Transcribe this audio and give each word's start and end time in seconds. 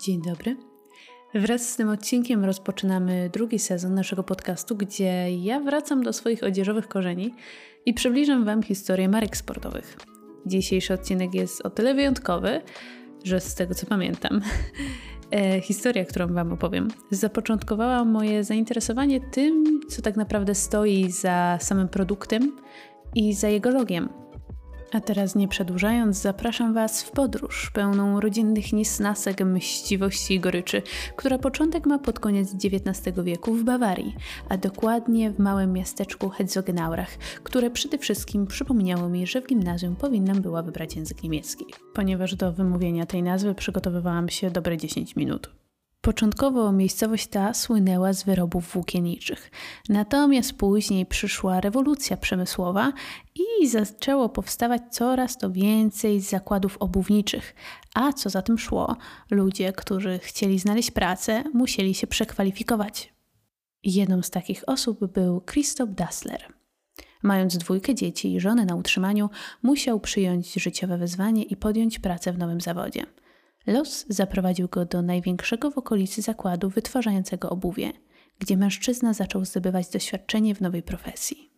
Dzień 0.00 0.22
dobry. 0.22 0.56
Wraz 1.34 1.68
z 1.68 1.76
tym 1.76 1.88
odcinkiem 1.88 2.44
rozpoczynamy 2.44 3.30
drugi 3.32 3.58
sezon 3.58 3.94
naszego 3.94 4.22
podcastu, 4.22 4.76
gdzie 4.76 5.30
ja 5.30 5.60
wracam 5.60 6.02
do 6.02 6.12
swoich 6.12 6.42
odzieżowych 6.42 6.88
korzeni 6.88 7.34
i 7.86 7.94
przybliżam 7.94 8.44
Wam 8.44 8.62
historię 8.62 9.08
marek 9.08 9.36
sportowych. 9.36 9.96
Dzisiejszy 10.46 10.94
odcinek 10.94 11.34
jest 11.34 11.66
o 11.66 11.70
tyle 11.70 11.94
wyjątkowy, 11.94 12.60
że 13.24 13.40
z 13.40 13.54
tego 13.54 13.74
co 13.74 13.86
pamiętam, 13.86 14.40
e, 15.30 15.60
historia, 15.60 16.04
którą 16.04 16.34
Wam 16.34 16.52
opowiem, 16.52 16.88
zapoczątkowała 17.10 18.04
moje 18.04 18.44
zainteresowanie 18.44 19.20
tym, 19.20 19.80
co 19.88 20.02
tak 20.02 20.16
naprawdę 20.16 20.54
stoi 20.54 21.10
za 21.10 21.58
samym 21.60 21.88
produktem 21.88 22.56
i 23.14 23.34
za 23.34 23.48
jego 23.48 23.70
logiem. 23.70 24.25
A 24.96 25.00
teraz 25.00 25.34
nie 25.34 25.48
przedłużając, 25.48 26.16
zapraszam 26.16 26.74
Was 26.74 27.02
w 27.02 27.10
podróż 27.10 27.70
pełną 27.70 28.20
rodzinnych 28.20 28.72
niesnasek, 28.72 29.40
mściwości 29.40 30.34
i 30.34 30.40
goryczy, 30.40 30.82
która 31.16 31.38
początek 31.38 31.86
ma 31.86 31.98
pod 31.98 32.20
koniec 32.20 32.54
XIX 32.54 33.16
wieku 33.24 33.54
w 33.54 33.64
Bawarii, 33.64 34.14
a 34.48 34.56
dokładnie 34.56 35.30
w 35.30 35.38
małym 35.38 35.72
miasteczku 35.72 36.28
Herzogenaurach, 36.28 37.16
które 37.42 37.70
przede 37.70 37.98
wszystkim 37.98 38.46
przypomniało 38.46 39.08
mi, 39.08 39.26
że 39.26 39.40
w 39.40 39.46
gimnazjum 39.46 39.96
powinnam 39.96 40.42
była 40.42 40.62
wybrać 40.62 40.96
język 40.96 41.22
niemiecki, 41.22 41.64
ponieważ 41.94 42.34
do 42.34 42.52
wymówienia 42.52 43.06
tej 43.06 43.22
nazwy 43.22 43.54
przygotowywałam 43.54 44.28
się 44.28 44.50
dobre 44.50 44.76
10 44.76 45.16
minut. 45.16 45.65
Początkowo 46.06 46.72
miejscowość 46.72 47.26
ta 47.26 47.54
słynęła 47.54 48.12
z 48.12 48.24
wyrobów 48.24 48.72
włókienniczych, 48.72 49.50
natomiast 49.88 50.52
później 50.52 51.06
przyszła 51.06 51.60
rewolucja 51.60 52.16
przemysłowa 52.16 52.92
i 53.34 53.68
zaczęło 53.68 54.28
powstawać 54.28 54.82
coraz 54.90 55.38
to 55.38 55.50
więcej 55.50 56.20
zakładów 56.20 56.76
obuwniczych, 56.76 57.54
a 57.94 58.12
co 58.12 58.30
za 58.30 58.42
tym 58.42 58.58
szło, 58.58 58.96
ludzie, 59.30 59.72
którzy 59.72 60.18
chcieli 60.18 60.58
znaleźć 60.58 60.90
pracę, 60.90 61.44
musieli 61.54 61.94
się 61.94 62.06
przekwalifikować. 62.06 63.14
Jedną 63.84 64.22
z 64.22 64.30
takich 64.30 64.62
osób 64.66 65.12
był 65.12 65.40
Christoph 65.40 65.92
Dassler. 65.92 66.52
Mając 67.22 67.58
dwójkę 67.58 67.94
dzieci 67.94 68.34
i 68.34 68.40
żonę 68.40 68.64
na 68.64 68.74
utrzymaniu, 68.74 69.30
musiał 69.62 70.00
przyjąć 70.00 70.54
życiowe 70.54 70.98
wyzwanie 70.98 71.42
i 71.42 71.56
podjąć 71.56 71.98
pracę 71.98 72.32
w 72.32 72.38
nowym 72.38 72.60
zawodzie– 72.60 73.06
Los 73.66 74.06
zaprowadził 74.08 74.68
go 74.68 74.84
do 74.84 75.02
największego 75.02 75.70
w 75.70 75.78
okolicy 75.78 76.22
zakładu 76.22 76.70
wytwarzającego 76.70 77.50
obuwie, 77.50 77.92
gdzie 78.38 78.56
mężczyzna 78.56 79.12
zaczął 79.12 79.44
zdobywać 79.44 79.88
doświadczenie 79.88 80.54
w 80.54 80.60
nowej 80.60 80.82
profesji. 80.82 81.50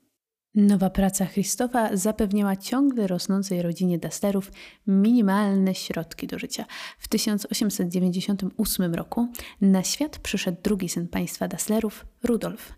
Nowa 0.54 0.90
praca 0.90 1.26
Christofa 1.26 1.96
zapewniała 1.96 2.56
ciągle 2.56 3.06
rosnącej 3.06 3.62
rodzinie 3.62 3.98
Dasterów 3.98 4.52
minimalne 4.86 5.74
środki 5.74 6.26
do 6.26 6.38
życia. 6.38 6.64
W 6.98 7.08
1898 7.08 8.94
roku 8.94 9.28
na 9.60 9.82
świat 9.82 10.18
przyszedł 10.18 10.62
drugi 10.62 10.88
syn 10.88 11.08
państwa 11.08 11.48
Dasslerów, 11.48 12.06
Rudolf, 12.22 12.72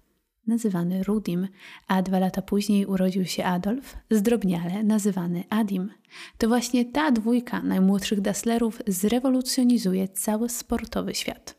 nazywany 0.47 1.03
Rudim, 1.03 1.49
a 1.89 2.03
dwa 2.03 2.19
lata 2.19 2.43
później 2.43 2.87
urodził 2.87 3.25
się 3.25 3.45
Adolf, 3.45 3.97
zdrobniale 4.11 4.83
nazywany 4.83 5.45
Adim. 5.51 5.91
To 6.39 6.49
właśnie 6.49 6.85
ta 6.85 7.11
dwójka 7.11 7.63
najmłodszych 7.63 8.21
Dasslerów 8.21 8.83
zrewolucjonizuje 8.87 10.09
cały 10.09 10.49
sportowy 10.49 11.15
świat. 11.15 11.55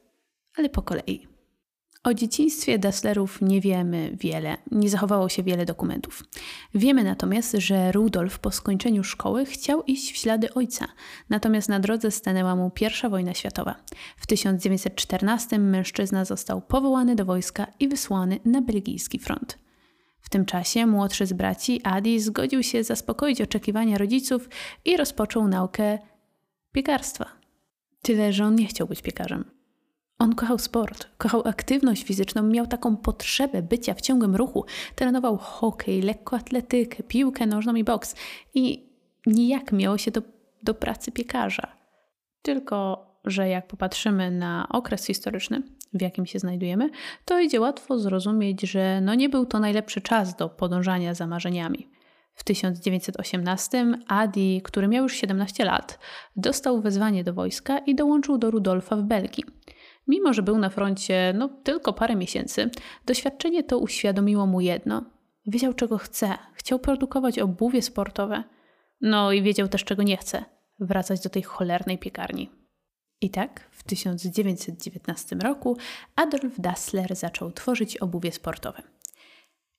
Ale 0.57 0.69
po 0.69 0.81
kolei. 0.81 1.30
O 2.03 2.13
dzieciństwie 2.13 2.79
Dasslerów 2.79 3.41
nie 3.41 3.61
wiemy 3.61 4.11
wiele, 4.19 4.57
nie 4.71 4.89
zachowało 4.89 5.29
się 5.29 5.43
wiele 5.43 5.65
dokumentów. 5.65 6.23
Wiemy 6.75 7.03
natomiast, 7.03 7.51
że 7.57 7.91
Rudolf 7.91 8.39
po 8.39 8.51
skończeniu 8.51 9.03
szkoły 9.03 9.45
chciał 9.45 9.83
iść 9.83 10.11
w 10.11 10.17
ślady 10.17 10.53
ojca, 10.53 10.87
natomiast 11.29 11.69
na 11.69 11.79
drodze 11.79 12.11
stanęła 12.11 12.55
mu 12.55 12.71
I 13.05 13.09
wojna 13.09 13.33
światowa. 13.33 13.75
W 14.17 14.27
1914 14.27 15.59
mężczyzna 15.59 16.25
został 16.25 16.61
powołany 16.61 17.15
do 17.15 17.25
wojska 17.25 17.67
i 17.79 17.87
wysłany 17.87 18.39
na 18.45 18.61
belgijski 18.61 19.19
front. 19.19 19.57
W 20.21 20.29
tym 20.29 20.45
czasie 20.45 20.85
młodszy 20.85 21.25
z 21.25 21.33
braci, 21.33 21.81
Adi, 21.83 22.19
zgodził 22.19 22.63
się 22.63 22.83
zaspokoić 22.83 23.41
oczekiwania 23.41 23.97
rodziców 23.97 24.49
i 24.85 24.97
rozpoczął 24.97 25.47
naukę 25.47 25.99
piekarstwa. 26.71 27.25
Tyle, 28.01 28.33
że 28.33 28.45
on 28.45 28.55
nie 28.55 28.65
chciał 28.65 28.87
być 28.87 29.01
piekarzem. 29.01 29.60
On 30.21 30.35
kochał 30.35 30.59
sport, 30.59 31.07
kochał 31.17 31.47
aktywność 31.47 32.03
fizyczną, 32.03 32.43
miał 32.43 32.67
taką 32.67 32.97
potrzebę 32.97 33.61
bycia 33.61 33.93
w 33.93 34.01
ciągłym 34.01 34.35
ruchu. 34.35 34.65
Trenował 34.95 35.37
hokej, 35.37 36.01
lekkoatletykę, 36.01 37.03
piłkę 37.03 37.45
nożną 37.45 37.75
i 37.75 37.83
boks. 37.83 38.15
I 38.53 38.89
nijak 39.25 39.71
miało 39.71 39.97
się 39.97 40.11
do, 40.11 40.21
do 40.63 40.73
pracy 40.73 41.11
piekarza. 41.11 41.67
Tylko, 42.41 43.05
że 43.25 43.49
jak 43.49 43.67
popatrzymy 43.67 44.31
na 44.31 44.67
okres 44.69 45.05
historyczny, 45.05 45.61
w 45.93 46.01
jakim 46.01 46.25
się 46.25 46.39
znajdujemy, 46.39 46.89
to 47.25 47.39
idzie 47.39 47.61
łatwo 47.61 47.99
zrozumieć, 47.99 48.61
że 48.61 49.01
no 49.01 49.15
nie 49.15 49.29
był 49.29 49.45
to 49.45 49.59
najlepszy 49.59 50.01
czas 50.01 50.35
do 50.35 50.49
podążania 50.49 51.13
za 51.13 51.27
marzeniami. 51.27 51.87
W 52.33 52.43
1918 52.43 53.85
Adi, 54.07 54.61
który 54.63 54.87
miał 54.87 55.03
już 55.03 55.13
17 55.13 55.65
lat, 55.65 55.99
dostał 56.35 56.81
wezwanie 56.81 57.23
do 57.23 57.33
wojska 57.33 57.77
i 57.77 57.95
dołączył 57.95 58.37
do 58.37 58.51
Rudolfa 58.51 58.95
w 58.95 59.03
Belgii. 59.03 59.60
Mimo, 60.07 60.33
że 60.33 60.41
był 60.41 60.57
na 60.57 60.69
froncie 60.69 61.33
no, 61.37 61.49
tylko 61.63 61.93
parę 61.93 62.15
miesięcy, 62.15 62.69
doświadczenie 63.05 63.63
to 63.63 63.79
uświadomiło 63.79 64.45
mu 64.45 64.61
jedno. 64.61 65.03
Wiedział, 65.45 65.73
czego 65.73 65.97
chce. 65.97 66.37
Chciał 66.53 66.79
produkować 66.79 67.39
obuwie 67.39 67.81
sportowe. 67.81 68.43
No 69.01 69.31
i 69.31 69.41
wiedział 69.41 69.67
też, 69.67 69.83
czego 69.83 70.03
nie 70.03 70.17
chce. 70.17 70.45
Wracać 70.79 71.21
do 71.21 71.29
tej 71.29 71.43
cholernej 71.43 71.97
piekarni. 71.97 72.49
I 73.21 73.29
tak 73.29 73.69
w 73.71 73.83
1919 73.83 75.35
roku 75.35 75.77
Adolf 76.15 76.59
Dassler 76.59 77.15
zaczął 77.15 77.51
tworzyć 77.51 77.97
obuwie 77.97 78.31
sportowe. 78.31 78.83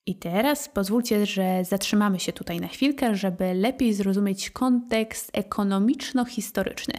I 0.05 0.15
teraz 0.15 0.69
pozwólcie, 0.69 1.25
że 1.25 1.65
zatrzymamy 1.65 2.19
się 2.19 2.33
tutaj 2.33 2.59
na 2.59 2.67
chwilkę, 2.67 3.15
żeby 3.15 3.53
lepiej 3.53 3.93
zrozumieć 3.93 4.49
kontekst 4.49 5.31
ekonomiczno-historyczny. 5.33 6.93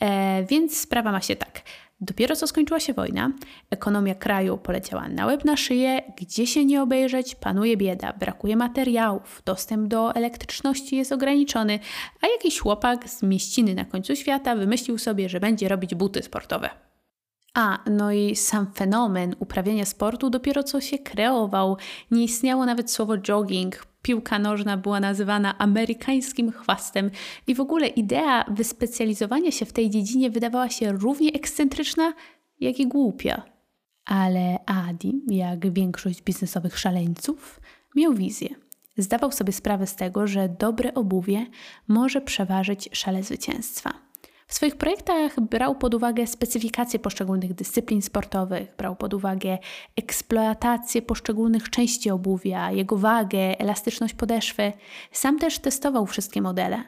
E, 0.00 0.44
więc 0.44 0.80
sprawa 0.80 1.12
ma 1.12 1.20
się 1.20 1.36
tak. 1.36 1.62
Dopiero 2.06 2.36
co 2.36 2.46
skończyła 2.46 2.80
się 2.80 2.92
wojna, 2.92 3.30
ekonomia 3.70 4.14
kraju 4.14 4.58
poleciała 4.58 5.08
na 5.08 5.26
łeb 5.26 5.44
na 5.44 5.56
szyję, 5.56 6.02
gdzie 6.16 6.46
się 6.46 6.64
nie 6.64 6.82
obejrzeć, 6.82 7.34
panuje 7.34 7.76
bieda, 7.76 8.12
brakuje 8.12 8.56
materiałów, 8.56 9.42
dostęp 9.44 9.88
do 9.88 10.14
elektryczności 10.14 10.96
jest 10.96 11.12
ograniczony, 11.12 11.78
a 12.20 12.26
jakiś 12.26 12.60
chłopak 12.60 13.08
z 13.08 13.22
mieściny 13.22 13.74
na 13.74 13.84
końcu 13.84 14.16
świata 14.16 14.56
wymyślił 14.56 14.98
sobie, 14.98 15.28
że 15.28 15.40
będzie 15.40 15.68
robić 15.68 15.94
buty 15.94 16.22
sportowe. 16.22 16.70
A, 17.54 17.78
no 17.90 18.12
i 18.12 18.36
sam 18.36 18.72
fenomen 18.74 19.36
uprawiania 19.38 19.84
sportu 19.84 20.30
dopiero 20.30 20.62
co 20.62 20.80
się 20.80 20.98
kreował. 20.98 21.76
Nie 22.10 22.24
istniało 22.24 22.66
nawet 22.66 22.90
słowo 22.90 23.18
jogging, 23.18 23.86
piłka 24.04 24.38
nożna 24.38 24.76
była 24.76 25.00
nazywana 25.00 25.58
amerykańskim 25.58 26.52
chwastem 26.52 27.10
i 27.46 27.54
w 27.54 27.60
ogóle 27.60 27.86
idea 27.86 28.44
wyspecjalizowania 28.48 29.50
się 29.50 29.66
w 29.66 29.72
tej 29.72 29.90
dziedzinie 29.90 30.30
wydawała 30.30 30.68
się 30.68 30.92
równie 30.92 31.32
ekscentryczna, 31.32 32.12
jak 32.60 32.80
i 32.80 32.86
głupia. 32.86 33.42
Ale 34.04 34.58
Adi, 34.66 35.22
jak 35.28 35.72
większość 35.72 36.22
biznesowych 36.22 36.78
szaleńców, 36.78 37.60
miał 37.96 38.14
wizję. 38.14 38.48
Zdawał 38.96 39.32
sobie 39.32 39.52
sprawę 39.52 39.86
z 39.86 39.96
tego, 39.96 40.26
że 40.26 40.48
dobre 40.48 40.94
obuwie 40.94 41.46
może 41.88 42.20
przeważyć 42.20 42.88
szale 42.92 43.22
zwycięstwa. 43.22 44.03
W 44.54 44.56
swoich 44.56 44.76
projektach 44.76 45.40
brał 45.40 45.74
pod 45.74 45.94
uwagę 45.94 46.26
specyfikację 46.26 46.98
poszczególnych 46.98 47.54
dyscyplin 47.54 48.02
sportowych, 48.02 48.74
brał 48.78 48.96
pod 48.96 49.14
uwagę 49.14 49.58
eksploatację 49.96 51.02
poszczególnych 51.02 51.70
części 51.70 52.10
obuwia, 52.10 52.70
jego 52.70 52.96
wagę, 52.96 53.60
elastyczność 53.60 54.14
podeszwy. 54.14 54.72
Sam 55.12 55.38
też 55.38 55.58
testował 55.58 56.06
wszystkie 56.06 56.42
modele. 56.42 56.84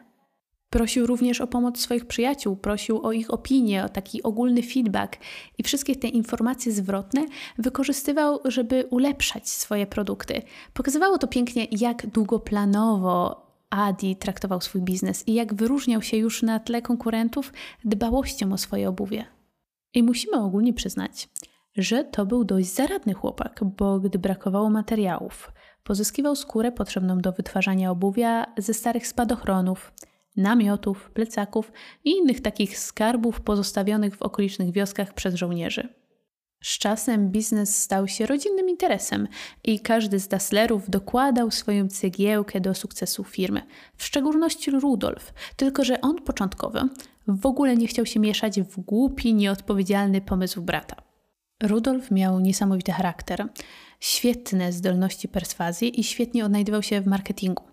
Prosił 0.71 1.06
również 1.06 1.41
o 1.41 1.47
pomoc 1.47 1.81
swoich 1.81 2.06
przyjaciół, 2.06 2.56
prosił 2.56 3.06
o 3.06 3.12
ich 3.12 3.31
opinie, 3.31 3.84
o 3.84 3.88
taki 3.88 4.23
ogólny 4.23 4.62
feedback 4.62 5.17
i 5.58 5.62
wszystkie 5.62 5.96
te 5.96 6.08
informacje 6.08 6.73
zwrotne 6.73 7.26
wykorzystywał, 7.58 8.41
żeby 8.44 8.87
ulepszać 8.91 9.49
swoje 9.49 9.87
produkty. 9.87 10.43
Pokazywało 10.75 11.19
to 11.19 11.29
pięknie, 11.29 11.67
jak 11.70 12.06
długoplanowo 12.06 13.45
Adi 13.71 14.17
traktował 14.17 14.61
swój 14.61 14.83
biznes 14.83 15.29
i 15.29 15.35
jak 15.35 15.55
wyróżniał 15.55 16.03
się 16.03 16.17
już 16.17 16.43
na 16.43 16.61
tle 16.61 16.83
konkurentów 16.83 17.53
dbałością 17.85 18.53
o 18.53 18.59
swoje 18.59 18.89
obuwie. 18.89 19.25
I 19.95 20.03
musimy 20.03 20.37
ogólnie 20.37 20.73
przyznać, 20.73 21.29
że 21.77 22.05
to 22.05 22.27
był 22.27 22.45
dość 22.45 22.75
zaradny 22.75 23.15
chłopak, 23.15 23.61
bo 23.79 24.01
gdy 24.01 24.19
brakowało 24.19 24.71
materiałów, 24.71 25.53
pozyskiwał 25.85 26.37
skórę 26.37 26.73
potrzebną 26.73 27.19
do 27.19 27.33
wytwarzania 27.33 27.91
obuwia 27.91 28.47
ze 28.59 28.75
starych 28.75 29.07
spadochronów, 29.07 29.93
namiotów, 30.37 31.11
plecaków 31.11 31.73
i 32.05 32.11
innych 32.11 32.41
takich 32.41 32.79
skarbów 32.79 33.41
pozostawionych 33.41 34.17
w 34.17 34.23
okolicznych 34.23 34.73
wioskach 34.73 35.15
przez 35.15 35.35
żołnierzy. 35.35 36.06
Z 36.62 36.79
czasem 36.79 37.31
biznes 37.31 37.82
stał 37.82 38.08
się 38.08 38.26
rodzinnym 38.26 38.69
interesem 38.69 39.29
i 39.64 39.81
każdy 39.81 40.19
z 40.19 40.29
Dasslerów 40.29 40.91
dokładał 40.91 41.50
swoją 41.50 41.88
cegiełkę 41.88 42.61
do 42.61 42.75
sukcesu 42.75 43.25
firmy, 43.25 43.62
w 43.97 44.05
szczególności 44.05 44.70
Rudolf, 44.70 45.32
tylko 45.56 45.85
że 45.85 46.00
on 46.00 46.23
początkowo 46.23 46.81
w 47.29 47.47
ogóle 47.47 47.76
nie 47.76 47.87
chciał 47.87 48.06
się 48.06 48.20
mieszać 48.20 48.61
w 48.61 48.81
głupi, 48.81 49.35
nieodpowiedzialny 49.35 50.20
pomysł 50.20 50.62
brata. 50.62 50.97
Rudolf 51.62 52.11
miał 52.11 52.41
niesamowity 52.41 52.93
charakter, 52.93 53.49
świetne 54.00 54.73
zdolności 54.73 55.29
perswazji 55.29 56.00
i 56.00 56.05
świetnie 56.05 56.44
odnajdywał 56.44 56.82
się 56.82 57.00
w 57.00 57.06
marketingu. 57.06 57.64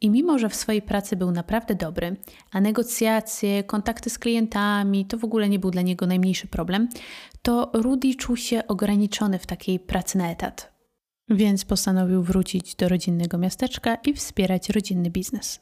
I 0.00 0.10
mimo, 0.10 0.38
że 0.38 0.48
w 0.48 0.54
swojej 0.54 0.82
pracy 0.82 1.16
był 1.16 1.30
naprawdę 1.30 1.74
dobry, 1.74 2.16
a 2.50 2.60
negocjacje, 2.60 3.64
kontakty 3.64 4.10
z 4.10 4.18
klientami 4.18 5.06
to 5.06 5.18
w 5.18 5.24
ogóle 5.24 5.48
nie 5.48 5.58
był 5.58 5.70
dla 5.70 5.82
niego 5.82 6.06
najmniejszy 6.06 6.46
problem, 6.46 6.88
to 7.44 7.70
Rudy 7.72 8.14
czuł 8.14 8.36
się 8.36 8.66
ograniczony 8.66 9.38
w 9.38 9.46
takiej 9.46 9.80
pracy 9.80 10.18
na 10.18 10.30
etat. 10.30 10.72
Więc 11.28 11.64
postanowił 11.64 12.22
wrócić 12.22 12.74
do 12.74 12.88
rodzinnego 12.88 13.38
miasteczka 13.38 13.94
i 13.94 14.14
wspierać 14.14 14.70
rodzinny 14.70 15.10
biznes. 15.10 15.60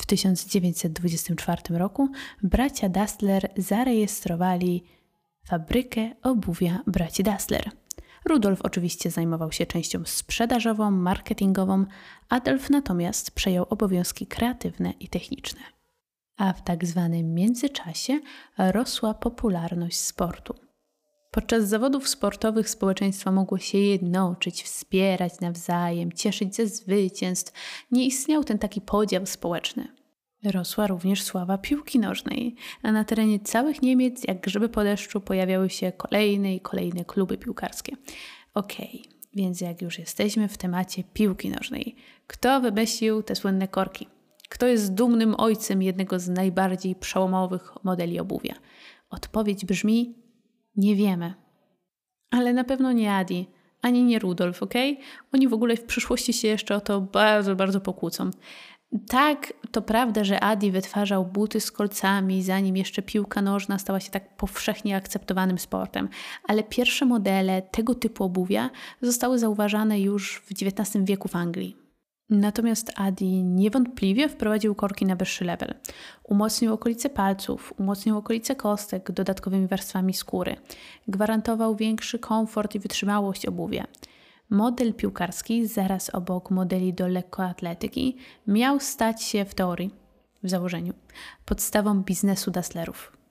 W 0.00 0.06
1924 0.06 1.78
roku 1.78 2.08
bracia 2.42 2.88
Dassler 2.88 3.52
zarejestrowali 3.56 4.84
fabrykę 5.46 6.10
obuwia 6.22 6.82
braci 6.86 7.22
Dassler. 7.22 7.70
Rudolf 8.24 8.62
oczywiście 8.62 9.10
zajmował 9.10 9.52
się 9.52 9.66
częścią 9.66 10.02
sprzedażową, 10.04 10.90
marketingową, 10.90 11.84
Adolf 12.28 12.70
natomiast 12.70 13.30
przejął 13.30 13.66
obowiązki 13.70 14.26
kreatywne 14.26 14.90
i 15.00 15.08
techniczne. 15.08 15.60
A 16.36 16.52
w 16.52 16.64
tak 16.64 16.86
zwanym 16.86 17.34
międzyczasie 17.34 18.20
rosła 18.58 19.14
popularność 19.14 20.00
sportu. 20.00 20.63
Podczas 21.34 21.68
zawodów 21.68 22.08
sportowych 22.08 22.70
społeczeństwo 22.70 23.32
mogło 23.32 23.58
się 23.58 23.78
jednoczyć, 23.78 24.62
wspierać 24.62 25.40
nawzajem, 25.40 26.12
cieszyć 26.12 26.56
ze 26.56 26.66
zwycięstw. 26.66 27.52
Nie 27.90 28.06
istniał 28.06 28.44
ten 28.44 28.58
taki 28.58 28.80
podział 28.80 29.26
społeczny. 29.26 29.88
Rosła 30.44 30.86
również 30.86 31.22
sława 31.22 31.58
piłki 31.58 31.98
nożnej, 31.98 32.54
a 32.82 32.92
na 32.92 33.04
terenie 33.04 33.40
całych 33.40 33.82
Niemiec, 33.82 34.24
jak 34.28 34.40
grzyby 34.40 34.68
po 34.68 34.84
deszczu, 34.84 35.20
pojawiały 35.20 35.70
się 35.70 35.92
kolejne 35.92 36.54
i 36.54 36.60
kolejne 36.60 37.04
kluby 37.04 37.38
piłkarskie. 37.38 37.96
Okej, 38.54 39.02
okay, 39.04 39.14
więc 39.34 39.60
jak 39.60 39.82
już 39.82 39.98
jesteśmy 39.98 40.48
w 40.48 40.58
temacie 40.58 41.04
piłki 41.04 41.50
nożnej, 41.50 41.96
kto 42.26 42.60
wymyślił 42.60 43.22
te 43.22 43.36
słynne 43.36 43.68
korki? 43.68 44.08
Kto 44.48 44.66
jest 44.66 44.94
dumnym 44.94 45.34
ojcem 45.38 45.82
jednego 45.82 46.18
z 46.18 46.28
najbardziej 46.28 46.94
przełomowych 46.94 47.72
modeli 47.84 48.20
obuwia? 48.20 48.54
Odpowiedź 49.10 49.64
brzmi: 49.64 50.23
nie 50.76 50.96
wiemy. 50.96 51.34
Ale 52.30 52.52
na 52.52 52.64
pewno 52.64 52.92
nie 52.92 53.14
Adi, 53.14 53.46
ani 53.82 54.04
nie 54.04 54.18
Rudolf, 54.18 54.62
ok? 54.62 54.74
Oni 55.32 55.48
w 55.48 55.54
ogóle 55.54 55.76
w 55.76 55.84
przyszłości 55.84 56.32
się 56.32 56.48
jeszcze 56.48 56.76
o 56.76 56.80
to 56.80 57.00
bardzo, 57.00 57.56
bardzo 57.56 57.80
pokłócą. 57.80 58.30
Tak, 59.08 59.52
to 59.70 59.82
prawda, 59.82 60.24
że 60.24 60.40
Adi 60.40 60.70
wytwarzał 60.70 61.26
buty 61.26 61.60
z 61.60 61.72
kolcami, 61.72 62.42
zanim 62.42 62.76
jeszcze 62.76 63.02
piłka 63.02 63.42
nożna 63.42 63.78
stała 63.78 64.00
się 64.00 64.10
tak 64.10 64.36
powszechnie 64.36 64.96
akceptowanym 64.96 65.58
sportem, 65.58 66.08
ale 66.48 66.62
pierwsze 66.62 67.06
modele 67.06 67.62
tego 67.62 67.94
typu 67.94 68.24
obuwia 68.24 68.70
zostały 69.02 69.38
zauważane 69.38 70.00
już 70.00 70.42
w 70.46 70.52
XIX 70.52 71.04
wieku 71.04 71.28
w 71.28 71.36
Anglii. 71.36 71.83
Natomiast 72.30 72.92
Adi 72.96 73.42
niewątpliwie 73.42 74.28
wprowadził 74.28 74.74
korki 74.74 75.06
na 75.06 75.16
wyższy 75.16 75.44
level. 75.44 75.74
Umocnił 76.22 76.74
okolice 76.74 77.10
palców, 77.10 77.74
umocnił 77.78 78.18
okolice 78.18 78.56
kostek 78.56 79.12
dodatkowymi 79.12 79.66
warstwami 79.66 80.14
skóry. 80.14 80.56
Gwarantował 81.08 81.76
większy 81.76 82.18
komfort 82.18 82.74
i 82.74 82.78
wytrzymałość 82.78 83.46
obuwia. 83.46 83.86
Model 84.50 84.94
piłkarski, 84.94 85.66
zaraz 85.66 86.10
obok 86.14 86.50
modeli 86.50 86.94
do 86.94 87.08
lekkoatletyki, 87.08 88.16
miał 88.46 88.80
stać 88.80 89.22
się 89.22 89.44
w 89.44 89.54
teorii, 89.54 89.90
w 90.42 90.50
założeniu, 90.50 90.92
podstawą 91.44 92.02
biznesu 92.02 92.50
Dasslerów. 92.50 93.23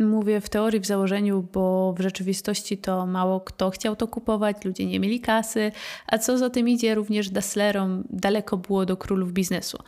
Mówię 0.00 0.40
w 0.40 0.48
teorii, 0.48 0.80
w 0.80 0.86
założeniu, 0.86 1.48
bo 1.52 1.94
w 1.96 2.00
rzeczywistości 2.00 2.78
to 2.78 3.06
mało 3.06 3.40
kto 3.40 3.70
chciał 3.70 3.96
to 3.96 4.08
kupować, 4.08 4.64
ludzie 4.64 4.86
nie 4.86 5.00
mieli 5.00 5.20
kasy, 5.20 5.72
a 6.06 6.18
co 6.18 6.38
za 6.38 6.50
tym 6.50 6.68
idzie, 6.68 6.94
również 6.94 7.30
Dasslerom 7.30 8.04
daleko 8.10 8.56
było 8.56 8.86
do 8.86 8.96
królów 8.96 9.32
biznesu. 9.32 9.78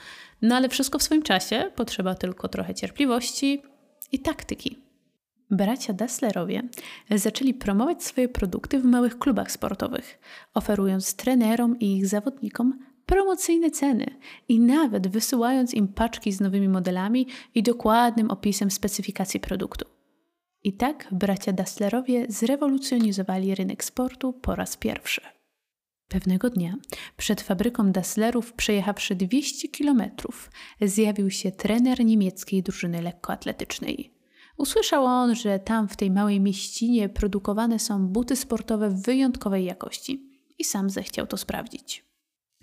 No 0.42 0.56
ale 0.56 0.68
wszystko 0.68 0.98
w 0.98 1.02
swoim 1.02 1.22
czasie, 1.22 1.70
potrzeba 1.76 2.14
tylko 2.14 2.48
trochę 2.48 2.74
cierpliwości 2.74 3.62
i 4.12 4.18
taktyki. 4.18 4.78
Bracia 5.50 5.92
Dasslerowie 5.92 6.62
zaczęli 7.10 7.54
promować 7.54 8.04
swoje 8.04 8.28
produkty 8.28 8.78
w 8.78 8.84
małych 8.84 9.18
klubach 9.18 9.52
sportowych, 9.52 10.18
oferując 10.54 11.14
trenerom 11.14 11.78
i 11.78 11.96
ich 11.96 12.06
zawodnikom 12.06 12.78
promocyjne 13.06 13.70
ceny 13.70 14.06
i 14.48 14.60
nawet 14.60 15.08
wysyłając 15.08 15.74
im 15.74 15.88
paczki 15.88 16.32
z 16.32 16.40
nowymi 16.40 16.68
modelami 16.68 17.26
i 17.54 17.62
dokładnym 17.62 18.30
opisem 18.30 18.70
specyfikacji 18.70 19.40
produktu. 19.40 19.91
I 20.64 20.72
tak 20.72 21.08
bracia 21.12 21.52
Dasslerowie 21.52 22.26
zrewolucjonizowali 22.28 23.54
rynek 23.54 23.84
sportu 23.84 24.32
po 24.32 24.54
raz 24.54 24.76
pierwszy. 24.76 25.20
Pewnego 26.08 26.50
dnia 26.50 26.76
przed 27.16 27.40
fabryką 27.40 27.92
Dasslerów, 27.92 28.52
przejechawszy 28.52 29.14
200 29.14 29.68
kilometrów, 29.68 30.50
zjawił 30.80 31.30
się 31.30 31.52
trener 31.52 32.04
niemieckiej 32.04 32.62
drużyny 32.62 33.02
lekkoatletycznej. 33.02 34.12
Usłyszał 34.56 35.04
on, 35.04 35.34
że 35.34 35.58
tam 35.58 35.88
w 35.88 35.96
tej 35.96 36.10
małej 36.10 36.40
mieścinie 36.40 37.08
produkowane 37.08 37.78
są 37.78 38.06
buty 38.08 38.36
sportowe 38.36 38.90
wyjątkowej 38.90 39.64
jakości 39.64 40.30
i 40.58 40.64
sam 40.64 40.90
zechciał 40.90 41.26
to 41.26 41.36
sprawdzić. 41.36 42.11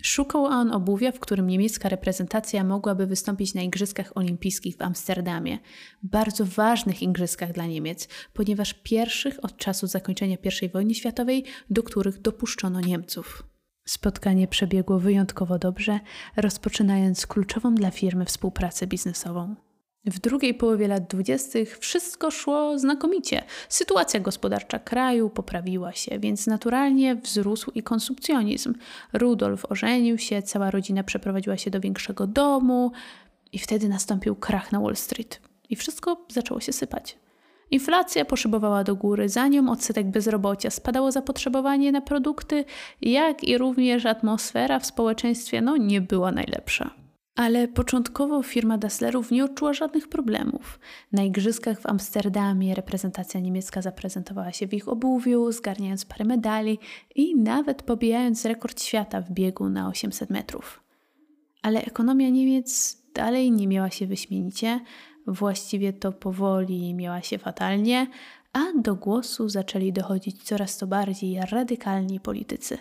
Szukał 0.02 0.44
on 0.44 0.72
obuwia, 0.72 1.12
w 1.12 1.20
którym 1.20 1.46
niemiecka 1.46 1.88
reprezentacja 1.88 2.64
mogłaby 2.64 3.06
wystąpić 3.06 3.54
na 3.54 3.62
Igrzyskach 3.62 4.12
Olimpijskich 4.14 4.76
w 4.76 4.82
Amsterdamie, 4.82 5.58
bardzo 6.02 6.44
ważnych 6.46 7.02
igrzyskach 7.02 7.52
dla 7.52 7.66
Niemiec, 7.66 8.08
ponieważ 8.32 8.74
pierwszych 8.74 9.44
od 9.44 9.56
czasu 9.56 9.86
zakończenia 9.86 10.36
I 10.62 10.68
wojny 10.68 10.94
światowej, 10.94 11.44
do 11.70 11.82
których 11.82 12.20
dopuszczono 12.20 12.80
Niemców. 12.80 13.42
Spotkanie 13.88 14.48
przebiegło 14.48 14.98
wyjątkowo 14.98 15.58
dobrze, 15.58 16.00
rozpoczynając 16.36 17.26
kluczową 17.26 17.74
dla 17.74 17.90
firmy 17.90 18.24
współpracę 18.24 18.86
biznesową. 18.86 19.69
W 20.04 20.18
drugiej 20.18 20.54
połowie 20.54 20.88
lat 20.88 21.06
dwudziestych 21.06 21.78
wszystko 21.78 22.30
szło 22.30 22.78
znakomicie. 22.78 23.44
Sytuacja 23.68 24.20
gospodarcza 24.20 24.78
kraju 24.78 25.30
poprawiła 25.30 25.92
się, 25.92 26.18
więc 26.18 26.46
naturalnie 26.46 27.16
wzrósł 27.16 27.70
i 27.70 27.82
konsumpcjonizm. 27.82 28.74
Rudolf 29.12 29.64
ożenił 29.68 30.18
się, 30.18 30.42
cała 30.42 30.70
rodzina 30.70 31.04
przeprowadziła 31.04 31.56
się 31.56 31.70
do 31.70 31.80
większego 31.80 32.26
domu 32.26 32.92
i 33.52 33.58
wtedy 33.58 33.88
nastąpił 33.88 34.36
krach 34.36 34.72
na 34.72 34.80
Wall 34.80 34.96
Street. 34.96 35.40
I 35.70 35.76
wszystko 35.76 36.26
zaczęło 36.28 36.60
się 36.60 36.72
sypać. 36.72 37.18
Inflacja 37.70 38.24
poszybowała 38.24 38.84
do 38.84 38.96
góry, 38.96 39.28
za 39.28 39.48
nią 39.48 39.70
odsetek 39.70 40.10
bezrobocia, 40.10 40.70
spadało 40.70 41.12
zapotrzebowanie 41.12 41.92
na 41.92 42.00
produkty, 42.00 42.64
jak 43.02 43.44
i 43.44 43.58
również 43.58 44.06
atmosfera 44.06 44.78
w 44.78 44.86
społeczeństwie 44.86 45.60
no, 45.60 45.76
nie 45.76 46.00
była 46.00 46.32
najlepsza. 46.32 47.00
Ale 47.40 47.68
początkowo 47.68 48.42
firma 48.42 48.78
Dasslerów 48.78 49.30
nie 49.30 49.44
odczuła 49.44 49.72
żadnych 49.72 50.08
problemów. 50.08 50.80
Na 51.12 51.22
igrzyskach 51.22 51.80
w 51.80 51.86
Amsterdamie 51.86 52.74
reprezentacja 52.74 53.40
niemiecka 53.40 53.82
zaprezentowała 53.82 54.52
się 54.52 54.66
w 54.66 54.74
ich 54.74 54.88
obuwiu, 54.88 55.52
zgarniając 55.52 56.04
parę 56.04 56.24
medali 56.24 56.78
i 57.14 57.36
nawet 57.36 57.82
pobijając 57.82 58.44
rekord 58.44 58.82
świata 58.82 59.20
w 59.20 59.30
biegu 59.30 59.68
na 59.68 59.88
800 59.88 60.30
metrów. 60.30 60.82
Ale 61.62 61.84
ekonomia 61.84 62.28
Niemiec 62.28 62.98
dalej 63.14 63.52
nie 63.52 63.68
miała 63.68 63.90
się 63.90 64.06
wyśmienicie, 64.06 64.80
właściwie 65.26 65.92
to 65.92 66.12
powoli 66.12 66.94
miała 66.94 67.22
się 67.22 67.38
fatalnie, 67.38 68.06
a 68.52 68.60
do 68.80 68.94
głosu 68.94 69.48
zaczęli 69.48 69.92
dochodzić 69.92 70.42
coraz 70.42 70.78
to 70.78 70.86
bardziej 70.86 71.40
radykalni 71.50 72.20
politycy. 72.20 72.78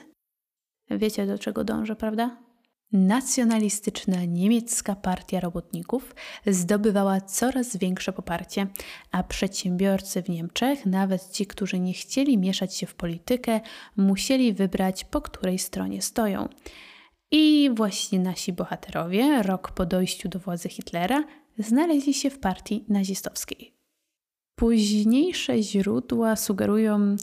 Wiecie 0.90 1.28
do 1.28 1.38
czego 1.38 1.64
dążę, 1.64 1.96
prawda? 1.96 2.49
Nacjonalistyczna 2.92 4.26
niemiecka 4.26 4.96
partia 4.96 5.40
robotników 5.40 6.16
zdobywała 6.48 7.22
coraz 7.22 7.78
większe 7.78 8.14
poparcie, 8.14 8.68
a 9.12 9.24
przedsiębiorcy 9.24 10.24
w 10.24 10.30
Niemczech, 10.30 10.86
nawet 10.86 11.32
ci, 11.32 11.46
którzy 11.46 11.80
nie 11.80 11.94
chcieli 11.94 12.38
mieszać 12.38 12.76
się 12.76 12.88
w 12.88 12.96
politykę, 12.96 13.62
musieli 13.98 14.54
wybrać, 14.54 15.06
po 15.06 15.22
której 15.22 15.60
stronie 15.60 16.02
stoją. 16.02 16.50
I 17.32 17.70
właśnie 17.74 18.20
nasi 18.20 18.54
bohaterowie, 18.54 19.44
rok 19.44 19.72
po 19.72 19.86
dojściu 19.86 20.30
do 20.30 20.40
władzy 20.40 20.70
Hitlera, 20.70 21.24
znaleźli 21.58 22.14
się 22.14 22.30
w 22.30 22.40
partii 22.40 22.86
nazistowskiej. 22.88 23.74
Późniejsze 24.56 25.64
źródła 25.64 26.36
sugerują, 26.36 27.16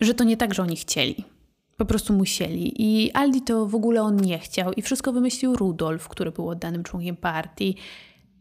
że 0.00 0.14
to 0.14 0.24
nie 0.24 0.36
tak, 0.36 0.54
że 0.54 0.62
oni 0.62 0.76
chcieli 0.76 1.35
po 1.76 1.84
prostu 1.84 2.12
musieli. 2.12 2.82
I 2.82 3.12
Aldi 3.12 3.42
to 3.42 3.66
w 3.66 3.74
ogóle 3.74 4.02
on 4.02 4.16
nie 4.16 4.38
chciał 4.38 4.72
i 4.72 4.82
wszystko 4.82 5.12
wymyślił 5.12 5.56
Rudolf, 5.56 6.08
który 6.08 6.32
był 6.32 6.48
oddanym 6.48 6.82
członkiem 6.82 7.16
partii. 7.16 7.76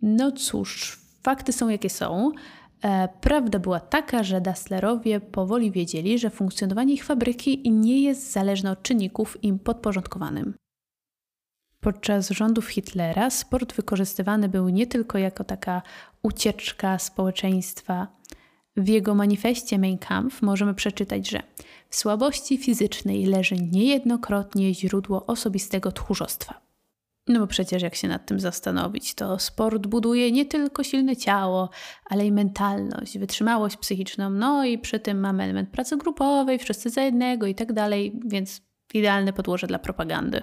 No 0.01 0.31
cóż, 0.31 0.99
fakty 1.23 1.53
są 1.53 1.69
jakie 1.69 1.89
są. 1.89 2.31
E, 2.83 3.09
prawda 3.21 3.59
była 3.59 3.79
taka, 3.79 4.23
że 4.23 4.41
Dasslerowie 4.41 5.19
powoli 5.19 5.71
wiedzieli, 5.71 6.19
że 6.19 6.29
funkcjonowanie 6.29 6.93
ich 6.93 7.03
fabryki 7.03 7.71
nie 7.71 8.01
jest 8.01 8.31
zależne 8.31 8.71
od 8.71 8.83
czynników 8.83 9.43
im 9.43 9.59
podporządkowanym. 9.59 10.53
Podczas 11.79 12.29
rządów 12.29 12.67
Hitlera 12.67 13.29
sport 13.29 13.73
wykorzystywany 13.73 14.49
był 14.49 14.69
nie 14.69 14.87
tylko 14.87 15.17
jako 15.17 15.43
taka 15.43 15.81
ucieczka 16.23 16.99
społeczeństwa. 16.99 18.07
W 18.77 18.87
jego 18.87 19.15
manifestie 19.15 19.79
Mein 19.79 19.97
Kampf 19.97 20.41
możemy 20.41 20.73
przeczytać, 20.73 21.29
że 21.29 21.41
w 21.89 21.95
słabości 21.95 22.57
fizycznej 22.57 23.25
leży 23.25 23.55
niejednokrotnie 23.55 24.73
źródło 24.73 25.25
osobistego 25.25 25.91
tchórzostwa. 25.91 26.65
No 27.27 27.39
bo 27.39 27.47
przecież 27.47 27.81
jak 27.81 27.95
się 27.95 28.07
nad 28.07 28.25
tym 28.25 28.39
zastanowić, 28.39 29.13
to 29.13 29.39
sport 29.39 29.87
buduje 29.87 30.31
nie 30.31 30.45
tylko 30.45 30.83
silne 30.83 31.15
ciało, 31.15 31.69
ale 32.05 32.25
i 32.25 32.31
mentalność, 32.31 33.17
wytrzymałość 33.17 33.77
psychiczną, 33.77 34.29
no 34.29 34.65
i 34.65 34.77
przy 34.77 34.99
tym 34.99 35.19
mamy 35.19 35.43
element 35.43 35.69
pracy 35.69 35.97
grupowej, 35.97 36.59
wszyscy 36.59 36.89
za 36.89 37.01
jednego 37.01 37.47
i 37.47 37.55
tak 37.55 37.73
dalej, 37.73 38.19
więc 38.25 38.61
idealne 38.93 39.33
podłoże 39.33 39.67
dla 39.67 39.79
propagandy. 39.79 40.41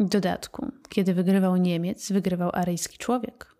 W 0.00 0.08
dodatku, 0.08 0.72
kiedy 0.88 1.14
wygrywał 1.14 1.56
Niemiec, 1.56 2.12
wygrywał 2.12 2.50
aryjski 2.52 2.98
człowiek. 2.98 3.53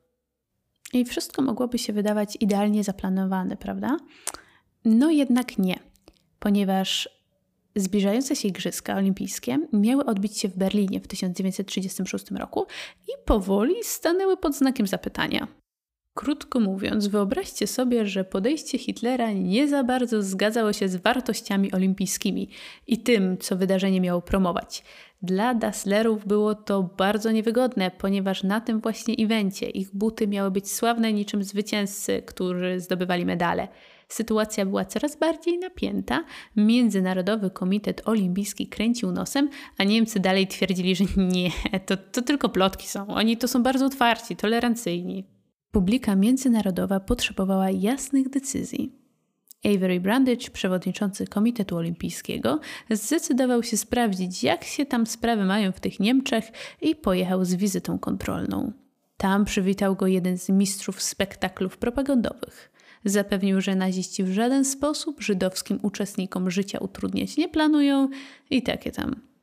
I 0.95 1.05
wszystko 1.05 1.43
mogłoby 1.43 1.79
się 1.79 1.93
wydawać 1.93 2.37
idealnie 2.41 2.85
zaplanowane, 2.85 3.57
prawda? 3.57 3.97
No 4.85 5.11
jednak 5.11 5.59
nie, 5.59 5.79
ponieważ 6.39 7.09
zbliżające 7.77 8.37
się 8.37 8.49
Igrzyska 8.49 8.97
Olimpijskie 8.97 9.59
miały 9.73 10.05
odbić 10.05 10.39
się 10.39 10.49
w 10.49 10.57
Berlinie 10.57 11.01
w 11.01 11.07
1936 11.07 12.31
roku 12.31 12.67
i 13.09 13.13
powoli 13.25 13.75
stanęły 13.83 14.37
pod 14.37 14.55
znakiem 14.55 14.87
zapytania. 14.87 15.49
Krótko 16.15 16.61
mówiąc, 16.61 17.07
wyobraźcie 17.07 17.67
sobie, 17.67 18.07
że 18.07 18.25
podejście 18.25 18.79
Hitlera 18.79 19.33
nie 19.33 19.69
za 19.69 19.85
bardzo 19.85 20.23
zgadzało 20.23 20.73
się 20.73 20.89
z 20.89 20.97
wartościami 20.97 21.73
olimpijskimi 21.73 22.49
i 22.87 22.99
tym, 22.99 23.39
co 23.39 23.57
wydarzenie 23.57 24.01
miało 24.01 24.23
promować. 24.23 24.85
Dla 25.23 25.55
Dasslerów 25.55 26.27
było 26.27 26.55
to 26.55 26.83
bardzo 26.83 27.31
niewygodne, 27.31 27.91
ponieważ 27.91 28.43
na 28.43 28.61
tym 28.61 28.81
właśnie 28.81 29.15
evencie 29.15 29.71
ich 29.71 29.97
buty 29.97 30.29
miały 30.29 30.51
być 30.51 30.73
sławne 30.73 31.13
niczym 31.13 31.45
zwycięzcy, 31.45 32.23
którzy 32.27 32.81
zdobywali 32.81 33.27
medale. 33.27 33.69
Sytuacja 34.09 34.67
była 34.67 34.85
coraz 34.85 35.17
bardziej 35.17 35.59
napięta. 35.59 36.25
Międzynarodowy 36.57 37.51
Komitet 37.51 38.03
Olimpijski 38.05 38.67
kręcił 38.67 39.13
nosem, 39.13 39.49
a 39.79 39.85
Niemcy 39.85 40.21
dalej 40.21 40.47
twierdzili, 40.47 40.97
że 40.97 41.05
nie, 41.17 41.51
to, 41.87 41.97
to 41.97 42.23
tylko 42.23 42.49
plotki 42.49 42.89
są. 42.89 43.07
Oni 43.07 43.37
to 43.37 43.49
są 43.49 43.63
bardzo 43.63 43.87
otwarci, 43.87 44.37
tolerancyjni. 44.37 45.34
Publika 45.75 46.17
międzynarodowa 46.17 47.01
potrzebowała 47.01 47.71
jasnych 47.71 48.29
decyzji. 48.29 48.93
Avery 49.65 50.01
Brandage, 50.01 50.51
przewodniczący 50.53 51.27
Komitetu 51.27 51.77
Olimpijskiego, 51.77 52.61
zdecydował 52.91 53.63
się 53.63 53.77
sprawdzić, 53.77 54.43
jak 54.43 54.65
się 54.65 54.87
tam 54.87 55.07
sprawy 55.07 55.45
mają 55.45 55.73
w 55.73 55.81
tych 55.81 56.01
Niemczech 56.01 56.45
i 56.83 56.97
pojechał 56.97 57.45
z 57.45 57.55
wizytą 57.55 57.99
kontrolną. 57.99 58.73
Tam 59.17 59.45
przywitał 59.45 59.97
go 59.97 60.07
jeden 60.07 60.39
z 60.39 60.49
mistrzów 60.49 61.03
spektaklów 61.03 61.79
propagandowych. 61.79 62.73
Zapewnił, 63.05 63.61
że 63.61 63.75
naziści 63.75 64.25
w 64.25 64.33
żaden 64.33 64.65
sposób 64.65 65.23
żydowskim 65.23 65.79
uczestnikom 65.83 66.51
życia 66.51 66.79
utrudniać 66.79 67.37
nie 67.37 67.49
planują 67.49 68.09
i 68.51 68.63
takie 68.63 68.93
tam. 68.93 69.34